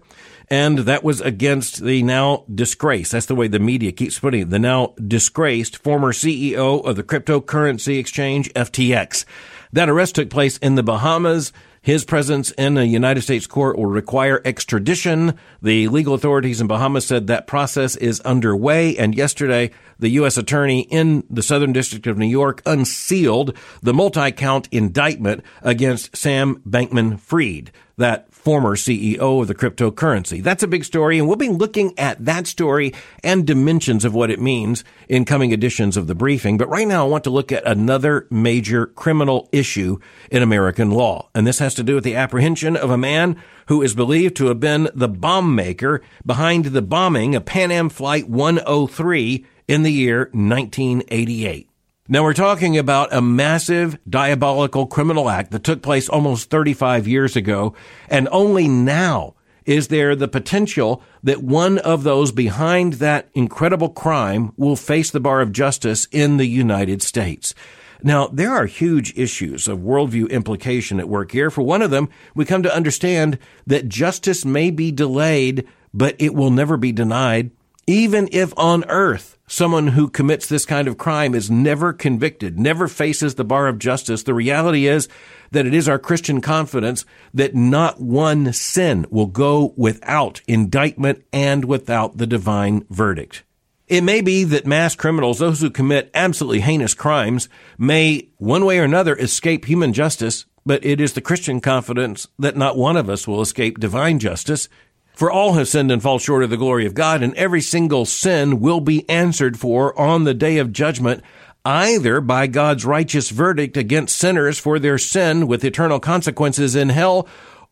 and 0.49 0.79
that 0.79 1.03
was 1.03 1.21
against 1.21 1.83
the 1.83 2.03
now 2.03 2.45
disgraced, 2.53 3.11
that's 3.11 3.25
the 3.25 3.35
way 3.35 3.47
the 3.47 3.59
media 3.59 3.91
keeps 3.91 4.19
putting 4.19 4.41
it, 4.41 4.49
the 4.49 4.59
now 4.59 4.93
disgraced 5.07 5.77
former 5.77 6.11
CEO 6.11 6.83
of 6.85 6.95
the 6.95 7.03
cryptocurrency 7.03 7.99
exchange 7.99 8.51
FTX. 8.53 9.25
That 9.73 9.89
arrest 9.89 10.15
took 10.15 10.29
place 10.29 10.57
in 10.57 10.75
the 10.75 10.83
Bahamas. 10.83 11.51
His 11.85 12.03
presence 12.03 12.49
in 12.53 12.79
a 12.79 12.83
United 12.83 13.21
States 13.21 13.45
court 13.45 13.77
will 13.77 13.85
require 13.85 14.41
extradition. 14.43 15.37
The 15.61 15.87
legal 15.87 16.15
authorities 16.15 16.59
in 16.59 16.65
Bahamas 16.65 17.05
said 17.05 17.27
that 17.27 17.45
process 17.45 17.95
is 17.95 18.21
underway. 18.21 18.97
And 18.97 19.13
yesterday, 19.13 19.69
the 19.99 20.09
U.S. 20.09 20.35
attorney 20.35 20.87
in 20.89 21.23
the 21.29 21.43
Southern 21.43 21.73
District 21.73 22.07
of 22.07 22.17
New 22.17 22.25
York 22.25 22.63
unsealed 22.65 23.55
the 23.83 23.93
multi-count 23.93 24.67
indictment 24.71 25.43
against 25.61 26.17
Sam 26.17 26.59
Bankman 26.67 27.19
Fried, 27.19 27.71
that 27.97 28.33
former 28.45 28.75
CEO 28.75 29.41
of 29.41 29.47
the 29.47 29.55
cryptocurrency. 29.55 30.41
That's 30.41 30.62
a 30.62 30.67
big 30.67 30.86
story, 30.86 31.17
and 31.17 31.27
we'll 31.27 31.36
be 31.36 31.49
looking 31.49 31.97
at 31.97 32.23
that 32.23 32.45
story 32.45 32.93
and 33.23 33.45
dimensions 33.45 34.05
of 34.05 34.13
what 34.13 34.29
it 34.29 34.39
means 34.39 34.84
in 35.10 35.25
coming 35.25 35.51
editions 35.51 35.97
of 35.97 36.05
the 36.05 36.13
briefing. 36.13 36.58
But 36.58 36.69
right 36.69 36.88
now, 36.88 37.03
I 37.05 37.10
want 37.10 37.23
to 37.23 37.31
look 37.31 37.51
at 37.51 37.65
another 37.65 38.27
major 38.29 38.86
criminal 38.86 39.49
issue 39.51 39.97
in 40.29 40.43
American 40.43 40.91
law, 40.91 41.29
and 41.34 41.47
this 41.47 41.58
has 41.58 41.73
to 41.73 41.84
do 41.84 41.95
with 41.95 42.03
the 42.03 42.15
apprehension 42.15 42.77
of 42.77 42.91
a 42.91 42.97
man 42.99 43.36
who 43.65 43.81
is 43.81 43.95
believed 43.95 44.36
to 44.38 44.45
have 44.45 44.60
been 44.60 44.89
the 44.93 45.10
bomb 45.10 45.55
maker 45.55 46.03
behind 46.23 46.65
the 46.65 46.84
bombing 46.84 47.34
of 47.34 47.45
Pan 47.45 47.71
Am 47.71 47.89
Flight 47.89 48.29
103 48.29 49.43
in 49.67 49.81
the 49.81 49.91
year 49.91 50.29
1988. 50.34 51.67
Now 52.07 52.21
we're 52.21 52.33
talking 52.33 52.77
about 52.77 53.11
a 53.11 53.19
massive 53.19 53.97
diabolical 54.07 54.85
criminal 54.85 55.27
act 55.27 55.49
that 55.49 55.63
took 55.63 55.81
place 55.81 56.07
almost 56.07 56.51
35 56.51 57.07
years 57.07 57.35
ago. 57.35 57.73
And 58.07 58.29
only 58.31 58.67
now 58.67 59.33
is 59.65 59.87
there 59.87 60.15
the 60.15 60.27
potential 60.27 61.01
that 61.23 61.41
one 61.41 61.79
of 61.79 62.03
those 62.03 62.31
behind 62.31 62.93
that 62.93 63.29
incredible 63.33 63.89
crime 63.89 64.53
will 64.55 64.75
face 64.75 65.09
the 65.09 65.19
bar 65.19 65.41
of 65.41 65.51
justice 65.51 66.07
in 66.11 66.37
the 66.37 66.45
United 66.45 67.01
States. 67.01 67.55
Now, 68.03 68.27
there 68.27 68.51
are 68.51 68.67
huge 68.67 69.17
issues 69.17 69.67
of 69.67 69.79
worldview 69.79 70.29
implication 70.29 70.99
at 70.99 71.09
work 71.09 71.31
here. 71.31 71.49
For 71.49 71.63
one 71.63 71.81
of 71.81 71.89
them, 71.89 72.09
we 72.35 72.45
come 72.45 72.61
to 72.61 72.75
understand 72.75 73.39
that 73.65 73.89
justice 73.89 74.45
may 74.45 74.69
be 74.69 74.91
delayed, 74.91 75.67
but 75.91 76.15
it 76.19 76.35
will 76.35 76.51
never 76.51 76.77
be 76.77 76.91
denied, 76.91 77.49
even 77.87 78.29
if 78.31 78.53
on 78.59 78.85
earth 78.89 79.34
someone 79.47 79.88
who 79.88 80.10
commits 80.10 80.47
this 80.47 80.65
kind 80.65 80.88
of 80.88 80.97
crime 80.97 81.36
is 81.36 81.51
never 81.51 81.93
convicted, 81.93 82.60
never 82.60 82.88
faces 82.88 83.36
the 83.36 83.43
bar 83.43 83.67
of 83.67 83.79
justice, 83.79 84.23
the 84.23 84.34
reality 84.34 84.88
is 84.88 85.08
that 85.51 85.65
it 85.65 85.73
is 85.73 85.88
our 85.88 85.99
Christian 85.99 86.41
confidence 86.41 87.05
that 87.34 87.55
not 87.55 88.01
one 88.01 88.51
sin 88.53 89.05
will 89.10 89.27
go 89.27 89.73
without 89.77 90.41
indictment 90.47 91.23
and 91.31 91.65
without 91.65 92.17
the 92.17 92.27
divine 92.27 92.86
verdict. 92.89 93.43
It 93.88 94.01
may 94.01 94.21
be 94.21 94.43
that 94.45 94.65
mass 94.65 94.95
criminals, 94.95 95.38
those 95.38 95.62
who 95.62 95.69
commit 95.69 96.10
absolutely 96.15 96.62
heinous 96.62 96.95
crimes, 96.95 97.47
may 97.77 98.29
one 98.38 98.65
way 98.65 98.79
or 98.79 98.84
another 98.84 99.15
escape 99.15 99.65
human 99.65 99.93
justice, 99.93 100.45
but 100.65 100.84
it 100.84 100.99
is 100.99 101.13
the 101.13 101.21
Christian 101.21 101.62
confidence 101.62 102.27
that 102.39 102.58
not 102.58 102.77
one 102.77 102.97
of 102.97 103.12
us 103.12 103.27
will 103.27 103.41
escape 103.41 103.79
divine 103.79 104.17
justice. 104.17 104.67
For 105.15 105.32
all 105.32 105.54
have 105.54 105.69
sinned 105.69 105.91
and 105.91 106.01
fall 106.01 106.19
short 106.19 106.43
of 106.43 106.49
the 106.49 106.58
glory 106.58 106.86
of 106.86 106.93
God, 106.93 107.23
and 107.23 107.34
every 107.36 107.62
single 107.62 108.06
sin 108.06 108.60
will 108.60 108.82
be 108.82 109.10
answered 109.10 109.58
for 109.58 109.97
on 109.99 110.25
the 110.25 110.34
day 110.34 110.58
of 110.58 110.73
judgment, 110.73 111.23
either 111.63 112.19
by 112.19 112.47
God's 112.47 112.86
righteous 112.86 113.30
verdict 113.30 113.78
against 113.78 114.17
sinners 114.17 114.60
for 114.60 114.78
their 114.78 114.97
sin 114.97 115.47
with 115.47 115.63
eternal 115.63 116.01
consequences 116.01 116.75
in 116.75 116.89
hell, 116.89 117.28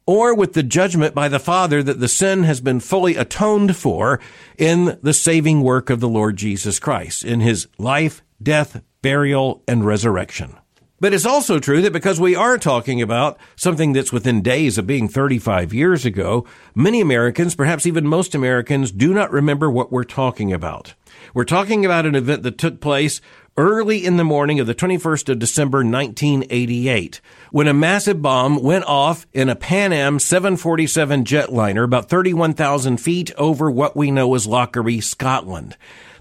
or 0.06 0.34
with 0.34 0.54
the 0.54 0.64
judgment 0.64 1.14
by 1.14 1.28
the 1.28 1.40
Father 1.40 1.84
that 1.84 2.00
the 2.00 2.08
sin 2.08 2.44
has 2.44 2.62
been 2.62 2.80
fully 2.80 3.18
atoned 3.18 3.76
for 3.76 4.22
in 4.58 4.98
the 5.02 5.14
saving 5.14 5.62
work 5.62 5.90
of 5.90 6.00
the 6.00 6.10
Lord 6.10 6.38
Jesus 6.38 6.80
Christ, 6.80 7.24
in 7.24 7.42
his 7.42 7.68
life, 7.78 8.22
death, 8.42 8.82
burial, 9.02 9.64
and 9.68 9.86
resurrection. 9.86 10.56
But 11.04 11.14
it's 11.14 11.26
also 11.26 11.60
true 11.60 11.82
that 11.82 11.92
because 11.92 12.18
we 12.18 12.34
are 12.34 12.58
talking 12.58 13.02
about 13.02 13.38
something 13.58 13.92
that's 13.92 14.14
within 14.14 14.42
days 14.42 14.78
of 14.78 14.88
being 14.88 15.10
35 15.10 15.74
years 15.74 16.06
ago, 16.06 16.46
many 16.76 17.02
Americans, 17.02 17.56
perhaps 17.56 17.86
even 17.86 18.08
most 18.08 18.34
Americans, 18.34 18.90
do 18.90 19.14
not 19.14 19.30
remember 19.30 19.70
what 19.70 19.92
we're 19.92 20.06
talking 20.06 20.54
about. 20.54 20.94
We're 21.34 21.44
talking 21.44 21.84
about 21.84 22.06
an 22.06 22.16
event 22.16 22.44
that 22.44 22.58
took 22.58 22.80
place 22.80 23.20
early 23.58 24.06
in 24.06 24.16
the 24.16 24.24
morning 24.24 24.62
of 24.62 24.68
the 24.68 24.74
21st 24.74 25.28
of 25.28 25.40
December 25.40 25.80
1988 25.80 27.20
when 27.52 27.68
a 27.68 27.74
massive 27.74 28.22
bomb 28.22 28.64
went 28.64 28.86
off 28.86 29.28
in 29.34 29.50
a 29.50 29.58
Pan 29.58 29.92
Am 29.92 30.20
747 30.20 31.26
jetliner 31.26 31.84
about 31.84 32.08
31,000 32.08 32.96
feet 32.96 33.30
over 33.38 33.70
what 33.70 33.98
we 33.98 34.10
know 34.10 34.36
as 34.36 34.48
Lockerbie, 34.48 35.02
Scotland. 35.02 35.76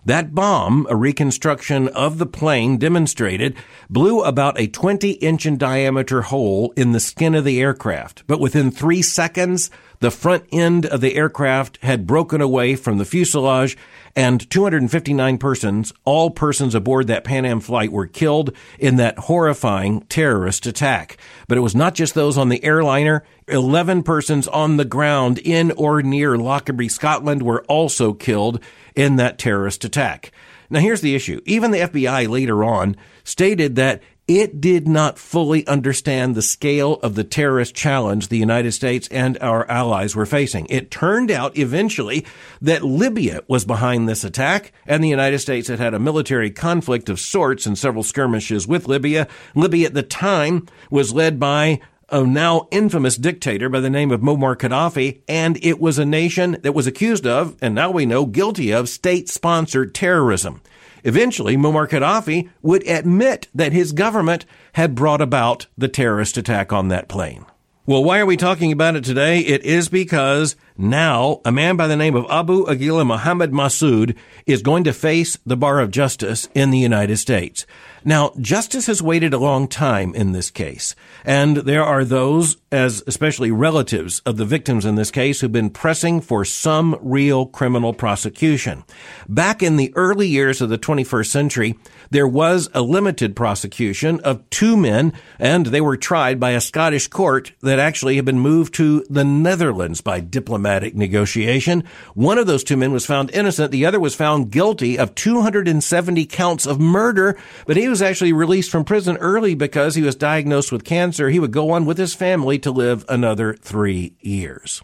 That 0.04 0.34
bomb, 0.34 0.88
a 0.90 0.96
reconstruction 0.96 1.86
of 1.88 2.18
the 2.18 2.26
plane 2.26 2.76
demonstrated, 2.76 3.54
blew 3.88 4.22
about 4.22 4.58
a 4.58 4.66
20 4.66 5.12
inch 5.12 5.46
in 5.46 5.56
diameter 5.56 6.22
hole 6.22 6.72
in 6.76 6.90
the 6.90 6.98
skin 6.98 7.36
of 7.36 7.44
the 7.44 7.60
aircraft. 7.60 8.24
But 8.26 8.40
within 8.40 8.72
three 8.72 9.00
seconds, 9.00 9.70
the 10.00 10.10
front 10.10 10.44
end 10.50 10.86
of 10.86 11.02
the 11.02 11.14
aircraft 11.14 11.78
had 11.82 12.04
broken 12.04 12.40
away 12.40 12.74
from 12.74 12.98
the 12.98 13.04
fuselage 13.04 13.76
and 14.14 14.48
259 14.50 15.38
persons, 15.38 15.92
all 16.04 16.30
persons 16.30 16.74
aboard 16.74 17.06
that 17.06 17.24
Pan 17.24 17.44
Am 17.44 17.60
flight 17.60 17.90
were 17.90 18.06
killed 18.06 18.54
in 18.78 18.96
that 18.96 19.18
horrifying 19.18 20.02
terrorist 20.02 20.66
attack. 20.66 21.16
But 21.48 21.58
it 21.58 21.62
was 21.62 21.74
not 21.74 21.94
just 21.94 22.14
those 22.14 22.36
on 22.36 22.48
the 22.48 22.62
airliner. 22.62 23.24
11 23.48 24.02
persons 24.02 24.46
on 24.48 24.76
the 24.76 24.84
ground 24.84 25.38
in 25.38 25.70
or 25.72 26.02
near 26.02 26.36
Lockerbie, 26.36 26.88
Scotland 26.88 27.42
were 27.42 27.64
also 27.64 28.12
killed 28.12 28.60
in 28.94 29.16
that 29.16 29.38
terrorist 29.38 29.84
attack. 29.84 30.30
Now 30.68 30.80
here's 30.80 31.02
the 31.02 31.14
issue. 31.14 31.40
Even 31.44 31.70
the 31.70 31.80
FBI 31.80 32.28
later 32.28 32.64
on 32.64 32.96
stated 33.24 33.76
that 33.76 34.02
it 34.28 34.60
did 34.60 34.86
not 34.86 35.18
fully 35.18 35.66
understand 35.66 36.34
the 36.34 36.42
scale 36.42 36.94
of 37.02 37.16
the 37.16 37.24
terrorist 37.24 37.74
challenge 37.74 38.28
the 38.28 38.38
United 38.38 38.72
States 38.72 39.08
and 39.08 39.36
our 39.40 39.68
allies 39.68 40.14
were 40.14 40.26
facing. 40.26 40.66
It 40.66 40.90
turned 40.90 41.30
out 41.30 41.58
eventually 41.58 42.24
that 42.60 42.84
Libya 42.84 43.42
was 43.48 43.64
behind 43.64 44.08
this 44.08 44.22
attack, 44.22 44.72
and 44.86 45.02
the 45.02 45.08
United 45.08 45.40
States 45.40 45.68
had 45.68 45.80
had 45.80 45.94
a 45.94 45.98
military 45.98 46.50
conflict 46.50 47.08
of 47.08 47.18
sorts 47.18 47.66
and 47.66 47.76
several 47.76 48.04
skirmishes 48.04 48.66
with 48.66 48.86
Libya. 48.86 49.26
Libya 49.54 49.88
at 49.88 49.94
the 49.94 50.02
time 50.02 50.66
was 50.88 51.12
led 51.12 51.40
by 51.40 51.80
a 52.08 52.22
now 52.24 52.68
infamous 52.70 53.16
dictator 53.16 53.68
by 53.68 53.80
the 53.80 53.90
name 53.90 54.10
of 54.10 54.20
Muammar 54.20 54.54
Gaddafi, 54.54 55.22
and 55.26 55.58
it 55.62 55.80
was 55.80 55.98
a 55.98 56.04
nation 56.04 56.58
that 56.62 56.74
was 56.74 56.86
accused 56.86 57.26
of, 57.26 57.56
and 57.62 57.74
now 57.74 57.90
we 57.90 58.06
know 58.06 58.26
guilty 58.26 58.70
of, 58.70 58.88
state 58.88 59.30
sponsored 59.30 59.94
terrorism. 59.94 60.60
Eventually, 61.04 61.56
Muammar 61.56 61.88
Gaddafi 61.88 62.48
would 62.62 62.86
admit 62.88 63.48
that 63.54 63.72
his 63.72 63.92
government 63.92 64.44
had 64.74 64.94
brought 64.94 65.20
about 65.20 65.66
the 65.76 65.88
terrorist 65.88 66.36
attack 66.36 66.72
on 66.72 66.88
that 66.88 67.08
plane. 67.08 67.44
Well, 67.84 68.04
why 68.04 68.20
are 68.20 68.26
we 68.26 68.36
talking 68.36 68.70
about 68.70 68.94
it 68.94 69.02
today? 69.02 69.40
It 69.40 69.64
is 69.64 69.88
because 69.88 70.54
now 70.82 71.40
a 71.44 71.52
man 71.52 71.76
by 71.76 71.86
the 71.86 71.96
name 71.96 72.16
of 72.16 72.26
Abu 72.28 72.66
Aqilah 72.66 73.06
Muhammad 73.06 73.52
Masood 73.52 74.16
is 74.46 74.62
going 74.62 74.84
to 74.84 74.92
face 74.92 75.38
the 75.46 75.56
bar 75.56 75.80
of 75.80 75.90
justice 75.90 76.48
in 76.54 76.70
the 76.70 76.78
United 76.78 77.16
States. 77.16 77.64
Now, 78.04 78.32
justice 78.40 78.86
has 78.86 79.00
waited 79.00 79.32
a 79.32 79.38
long 79.38 79.68
time 79.68 80.12
in 80.16 80.32
this 80.32 80.50
case, 80.50 80.96
and 81.24 81.58
there 81.58 81.84
are 81.84 82.04
those, 82.04 82.56
as 82.72 83.00
especially 83.06 83.52
relatives 83.52 84.20
of 84.26 84.38
the 84.38 84.44
victims 84.44 84.84
in 84.84 84.96
this 84.96 85.12
case, 85.12 85.40
who've 85.40 85.52
been 85.52 85.70
pressing 85.70 86.20
for 86.20 86.44
some 86.44 86.98
real 87.00 87.46
criminal 87.46 87.94
prosecution. 87.94 88.82
Back 89.28 89.62
in 89.62 89.76
the 89.76 89.92
early 89.94 90.26
years 90.26 90.60
of 90.60 90.68
the 90.68 90.78
21st 90.78 91.30
century, 91.30 91.78
there 92.10 92.26
was 92.26 92.68
a 92.74 92.82
limited 92.82 93.36
prosecution 93.36 94.18
of 94.20 94.50
two 94.50 94.76
men, 94.76 95.12
and 95.38 95.66
they 95.66 95.80
were 95.80 95.96
tried 95.96 96.40
by 96.40 96.50
a 96.50 96.60
Scottish 96.60 97.06
court 97.06 97.52
that 97.60 97.78
actually 97.78 98.16
had 98.16 98.24
been 98.24 98.40
moved 98.40 98.74
to 98.74 99.04
the 99.08 99.24
Netherlands 99.24 100.00
by 100.00 100.18
diplomatic 100.18 100.71
negotiation. 100.80 101.84
One 102.14 102.38
of 102.38 102.46
those 102.46 102.64
two 102.64 102.76
men 102.76 102.92
was 102.92 103.06
found 103.06 103.30
innocent. 103.30 103.70
The 103.72 103.86
other 103.86 104.00
was 104.00 104.14
found 104.14 104.50
guilty 104.50 104.98
of 104.98 105.14
270 105.14 106.26
counts 106.26 106.66
of 106.66 106.80
murder, 106.80 107.36
but 107.66 107.76
he 107.76 107.88
was 107.88 108.02
actually 108.02 108.32
released 108.32 108.70
from 108.70 108.84
prison 108.84 109.16
early 109.18 109.54
because 109.54 109.94
he 109.94 110.02
was 110.02 110.16
diagnosed 110.16 110.72
with 110.72 110.84
cancer. 110.84 111.28
He 111.28 111.40
would 111.40 111.52
go 111.52 111.70
on 111.70 111.86
with 111.86 111.98
his 111.98 112.14
family 112.14 112.58
to 112.60 112.70
live 112.70 113.04
another 113.08 113.54
three 113.54 114.14
years. 114.20 114.82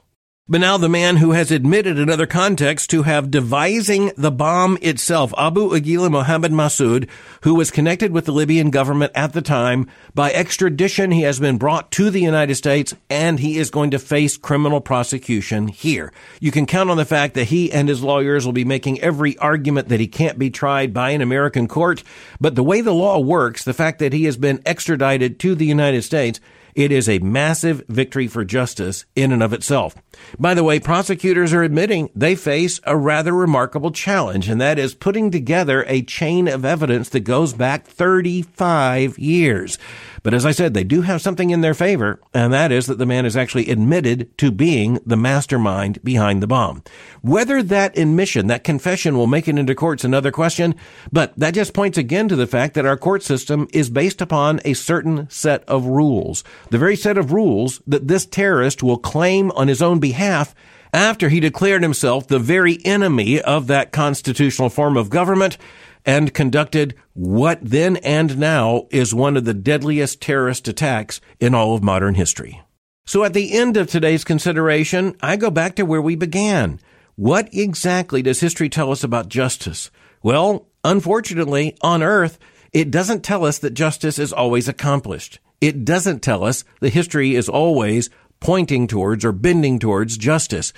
But 0.50 0.62
now 0.62 0.78
the 0.78 0.88
man 0.88 1.18
who 1.18 1.32
has 1.32 1.50
admitted 1.50 1.98
in 1.98 2.08
other 2.08 2.26
contexts 2.26 2.87
to 2.87 3.02
have 3.02 3.30
devising 3.30 4.12
the 4.16 4.30
bomb 4.30 4.78
itself, 4.80 5.34
Abu 5.37 5.68
Aqilah 5.72 6.11
Mohammed 6.11 6.52
Massoud, 6.52 7.06
who 7.42 7.54
was 7.54 7.70
connected 7.70 8.12
with 8.12 8.24
the 8.24 8.32
Libyan 8.32 8.70
government 8.70 9.12
at 9.14 9.34
the 9.34 9.42
time, 9.42 9.90
by 10.14 10.32
extradition, 10.32 11.11
he 11.11 11.20
has 11.20 11.38
been 11.38 11.58
brought 11.58 11.90
to 11.90 12.08
the 12.08 12.22
United 12.22 12.54
States 12.54 12.94
and 13.11 13.38
he 13.38 13.58
is 13.58 13.68
going 13.68 13.90
to 13.90 13.98
face 13.98 14.38
criminal 14.38 14.80
prosecution 14.80 15.68
here. 15.68 16.14
You 16.40 16.50
can 16.50 16.64
count 16.64 16.88
on 16.88 16.96
the 16.96 17.04
fact 17.04 17.34
that 17.34 17.48
he 17.48 17.70
and 17.70 17.87
his 17.87 18.02
lawyers 18.02 18.46
will 18.46 18.54
be 18.54 18.64
making 18.64 19.02
every 19.02 19.37
argument 19.37 19.90
that 19.90 20.00
he 20.00 20.08
can't 20.08 20.38
be 20.38 20.48
tried 20.48 20.94
by 20.94 21.11
an 21.11 21.20
American 21.20 21.68
court. 21.68 22.02
But 22.40 22.54
the 22.54 22.64
way 22.64 22.80
the 22.80 22.94
law 22.94 23.18
works, 23.18 23.64
the 23.64 23.74
fact 23.74 23.98
that 23.98 24.14
he 24.14 24.24
has 24.24 24.38
been 24.38 24.62
extradited 24.64 25.38
to 25.40 25.54
the 25.54 25.66
United 25.66 26.04
States, 26.04 26.40
It 26.78 26.92
is 26.92 27.08
a 27.08 27.18
massive 27.18 27.82
victory 27.88 28.28
for 28.28 28.44
justice 28.44 29.04
in 29.16 29.32
and 29.32 29.42
of 29.42 29.52
itself. 29.52 29.96
By 30.38 30.54
the 30.54 30.62
way, 30.62 30.78
prosecutors 30.78 31.52
are 31.52 31.64
admitting 31.64 32.08
they 32.14 32.36
face 32.36 32.80
a 32.84 32.96
rather 32.96 33.32
remarkable 33.32 33.90
challenge, 33.90 34.48
and 34.48 34.60
that 34.60 34.78
is 34.78 34.94
putting 34.94 35.32
together 35.32 35.84
a 35.88 36.02
chain 36.02 36.46
of 36.46 36.64
evidence 36.64 37.08
that 37.08 37.20
goes 37.20 37.52
back 37.52 37.84
35 37.84 39.18
years. 39.18 39.76
But 40.22 40.35
as 40.35 40.44
I 40.44 40.52
said, 40.52 40.74
they 40.74 40.85
do 40.85 41.02
have 41.02 41.22
something 41.22 41.50
in 41.50 41.61
their 41.61 41.74
favor, 41.74 42.20
and 42.35 42.52
that 42.52 42.72
is 42.72 42.87
that 42.87 42.98
the 42.98 43.07
man 43.07 43.26
is 43.26 43.37
actually 43.37 43.70
admitted 43.70 44.37
to 44.38 44.50
being 44.50 44.98
the 45.07 45.16
mastermind 45.16 46.02
behind 46.02 46.42
the 46.42 46.46
bomb. 46.46 46.83
Whether 47.22 47.62
that 47.62 47.96
admission, 47.96 48.46
that 48.48 48.64
confession 48.64 49.16
will 49.16 49.26
make 49.26 49.48
it 49.48 49.59
into 49.59 49.74
court's 49.74 50.04
another 50.04 50.31
question, 50.31 50.74
but 51.12 51.37
that 51.38 51.54
just 51.54 51.74
points 51.74 51.98
again 51.98 52.28
to 52.28 52.37
the 52.37 52.46
fact 52.46 52.74
that 52.74 52.87
our 52.87 52.96
court 52.96 53.22
system 53.22 53.68
is 53.72 53.90
based 53.90 54.20
upon 54.20 54.61
a 54.64 54.74
certain 54.74 55.28
set 55.31 55.64
of 55.64 55.87
rules. 55.87 56.44
The 56.70 56.78
very 56.78 56.96
set 56.96 57.18
of 57.18 57.33
rules 57.33 57.81
that 57.87 58.09
this 58.09 58.26
terrorist 58.26 58.83
will 58.83 58.98
claim 58.98 59.50
on 59.52 59.68
his 59.68 59.83
own 59.83 59.98
behalf 59.98 60.54
after 60.92 61.28
he 61.28 61.40
declared 61.40 61.83
himself 61.83 62.26
the 62.26 62.38
very 62.38 62.78
enemy 62.85 63.40
of 63.40 63.66
that 63.66 63.92
constitutional 63.92 64.70
form 64.70 64.96
of 64.96 65.11
government 65.11 65.59
and 66.04 66.34
conducted 66.34 66.94
what 67.14 67.58
then 67.62 67.96
and 67.98 68.38
now 68.38 68.87
is 68.90 69.14
one 69.14 69.37
of 69.37 69.44
the 69.44 69.54
deadliest 69.54 70.20
terrorist 70.20 70.68
attacks 70.68 71.20
in 71.40 71.54
all 71.54 71.74
of 71.74 71.82
modern 71.82 72.14
history. 72.14 72.62
So 73.06 73.24
at 73.24 73.32
the 73.32 73.52
end 73.52 73.76
of 73.76 73.88
today's 73.88 74.24
consideration, 74.24 75.16
I 75.22 75.37
go 75.37 75.50
back 75.50 75.76
to 75.76 75.84
where 75.84 76.02
we 76.02 76.14
began. 76.14 76.78
What 77.16 77.52
exactly 77.52 78.22
does 78.22 78.40
history 78.40 78.68
tell 78.68 78.92
us 78.92 79.02
about 79.02 79.28
justice? 79.28 79.90
Well, 80.22 80.68
unfortunately, 80.84 81.76
on 81.80 82.02
earth, 82.02 82.38
it 82.72 82.90
doesn't 82.90 83.24
tell 83.24 83.44
us 83.44 83.58
that 83.58 83.74
justice 83.74 84.18
is 84.18 84.32
always 84.32 84.68
accomplished. 84.68 85.38
It 85.61 85.84
doesn't 85.84 86.20
tell 86.20 86.44
us 86.44 86.64
that 86.80 86.92
history 86.92 87.34
is 87.34 87.48
always 87.48 88.11
pointing 88.40 88.87
towards 88.87 89.24
or 89.24 89.32
bending 89.32 89.78
towards 89.78 90.16
justice. 90.16 90.72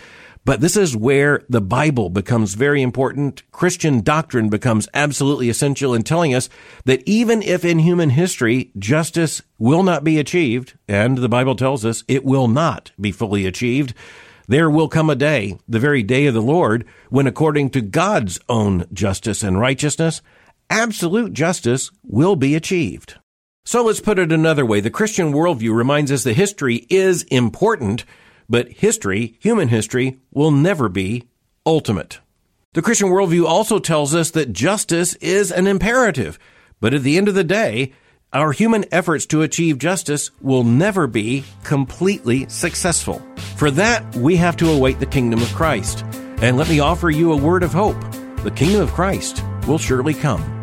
But 0.45 0.61
this 0.61 0.77
is 0.77 0.97
where 0.97 1.43
the 1.49 1.61
Bible 1.61 2.09
becomes 2.09 2.55
very 2.55 2.81
important. 2.81 3.43
Christian 3.53 4.01
doctrine 4.01 4.49
becomes 4.49 4.89
absolutely 4.95 5.51
essential 5.51 5.95
in 5.95 6.03
telling 6.03 6.35
us 6.35 6.49
that 6.87 7.03
even 7.07 7.43
if 7.43 7.65
in 7.65 7.79
human 7.79 8.11
history 8.11 8.73
justice 8.79 9.43
will 9.59 9.83
not 9.83 10.03
be 10.03 10.19
achieved, 10.19 10.79
and 10.89 11.19
the 11.19 11.29
Bible 11.29 11.57
tells 11.57 11.85
us 11.85 12.05
it 12.09 12.25
will 12.25 12.49
not 12.49 12.91
be 12.99 13.13
fully 13.13 13.45
achieved, 13.47 13.93
there 14.49 14.71
will 14.71 14.89
come 14.89 15.11
a 15.11 15.15
day, 15.15 15.59
the 15.69 15.79
very 15.79 16.03
day 16.03 16.27
of 16.27 16.35
the 16.35 16.43
Lord, 16.43 16.85
when 17.11 17.27
according 17.27 17.71
to 17.71 17.81
God's 17.81 18.41
own 18.49 18.87
justice 18.93 19.43
and 19.43 19.61
righteousness, 19.61 20.23
absolute 20.69 21.33
justice 21.33 21.91
will 22.03 22.35
be 22.35 22.55
achieved. 22.55 23.15
So 23.65 23.85
let's 23.85 24.01
put 24.01 24.19
it 24.19 24.33
another 24.33 24.67
way. 24.67 24.81
The 24.81 24.91
Christian 24.91 25.33
worldview 25.33 25.73
reminds 25.73 26.11
us 26.11 26.25
that 26.25 26.35
history 26.35 26.87
is 26.89 27.23
important, 27.25 28.05
but 28.51 28.69
history, 28.73 29.39
human 29.39 29.69
history, 29.69 30.19
will 30.33 30.51
never 30.51 30.89
be 30.89 31.29
ultimate. 31.65 32.19
The 32.75 32.83
Christian 32.83 33.09
worldview 33.09 33.47
also 33.47 33.79
tells 33.79 34.15
us 34.15 34.33
that 34.33 34.53
justice 34.53 35.15
is 35.15 35.51
an 35.51 35.67
imperative, 35.67 36.39
but 36.81 36.93
at 36.93 37.03
the 37.03 37.17
end 37.17 37.29
of 37.29 37.35
the 37.35 37.45
day, 37.45 37.93
our 38.33 38.53
human 38.53 38.85
efforts 38.93 39.27
to 39.27 39.43
achieve 39.43 39.79
justice 39.79 40.31
will 40.41 40.63
never 40.63 41.07
be 41.07 41.45
completely 41.65 42.49
successful. 42.49 43.23
For 43.57 43.71
that, 43.73 44.15
we 44.15 44.37
have 44.37 44.57
to 44.59 44.71
await 44.71 45.01
the 45.01 45.07
kingdom 45.07 45.43
of 45.43 45.53
Christ. 45.53 46.05
And 46.41 46.57
let 46.57 46.69
me 46.69 46.81
offer 46.81 47.11
you 47.11 47.33
a 47.33 47.37
word 47.37 47.63
of 47.63 47.73
hope. 47.73 48.01
The 48.45 48.53
kingdom 48.53 48.83
of 48.83 48.93
Christ 48.93 49.45
will 49.67 49.79
surely 49.79 50.15
come. 50.15 50.61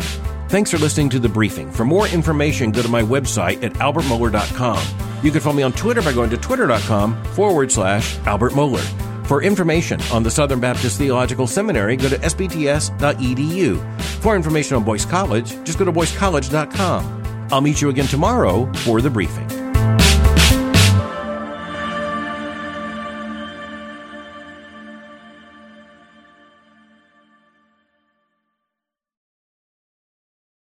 Thanks 0.47 0.71
for 0.71 0.77
listening 0.77 1.09
to 1.09 1.19
the 1.19 1.29
briefing. 1.29 1.69
For 1.71 1.83
more 1.83 2.07
information, 2.07 2.71
go 2.71 2.81
to 2.81 2.89
my 2.89 3.01
website 3.01 3.63
at 3.63 3.73
albertmohler.com. 3.73 5.06
You 5.23 5.31
can 5.31 5.41
follow 5.41 5.55
me 5.55 5.63
on 5.63 5.73
Twitter 5.73 6.01
by 6.01 6.13
going 6.13 6.29
to 6.29 6.37
twitter.com 6.37 7.23
forward 7.25 7.71
slash 7.71 8.17
Albert 8.19 8.53
Mohler. 8.53 8.85
For 9.27 9.43
information 9.43 9.99
on 10.13 10.23
the 10.23 10.31
Southern 10.31 10.61
Baptist 10.61 10.97
Theological 10.97 11.47
Seminary, 11.47 11.97
go 11.97 12.07
to 12.07 12.17
sbts.edu. 12.17 14.01
For 14.21 14.35
information 14.35 14.77
on 14.77 14.83
Boyce 14.85 15.05
College, 15.05 15.49
just 15.65 15.77
go 15.77 15.85
to 15.85 15.91
boycecollege.com. 15.91 17.47
I'll 17.51 17.61
meet 17.61 17.81
you 17.81 17.89
again 17.89 18.07
tomorrow 18.07 18.71
for 18.73 19.01
the 19.01 19.09
briefing. 19.09 19.66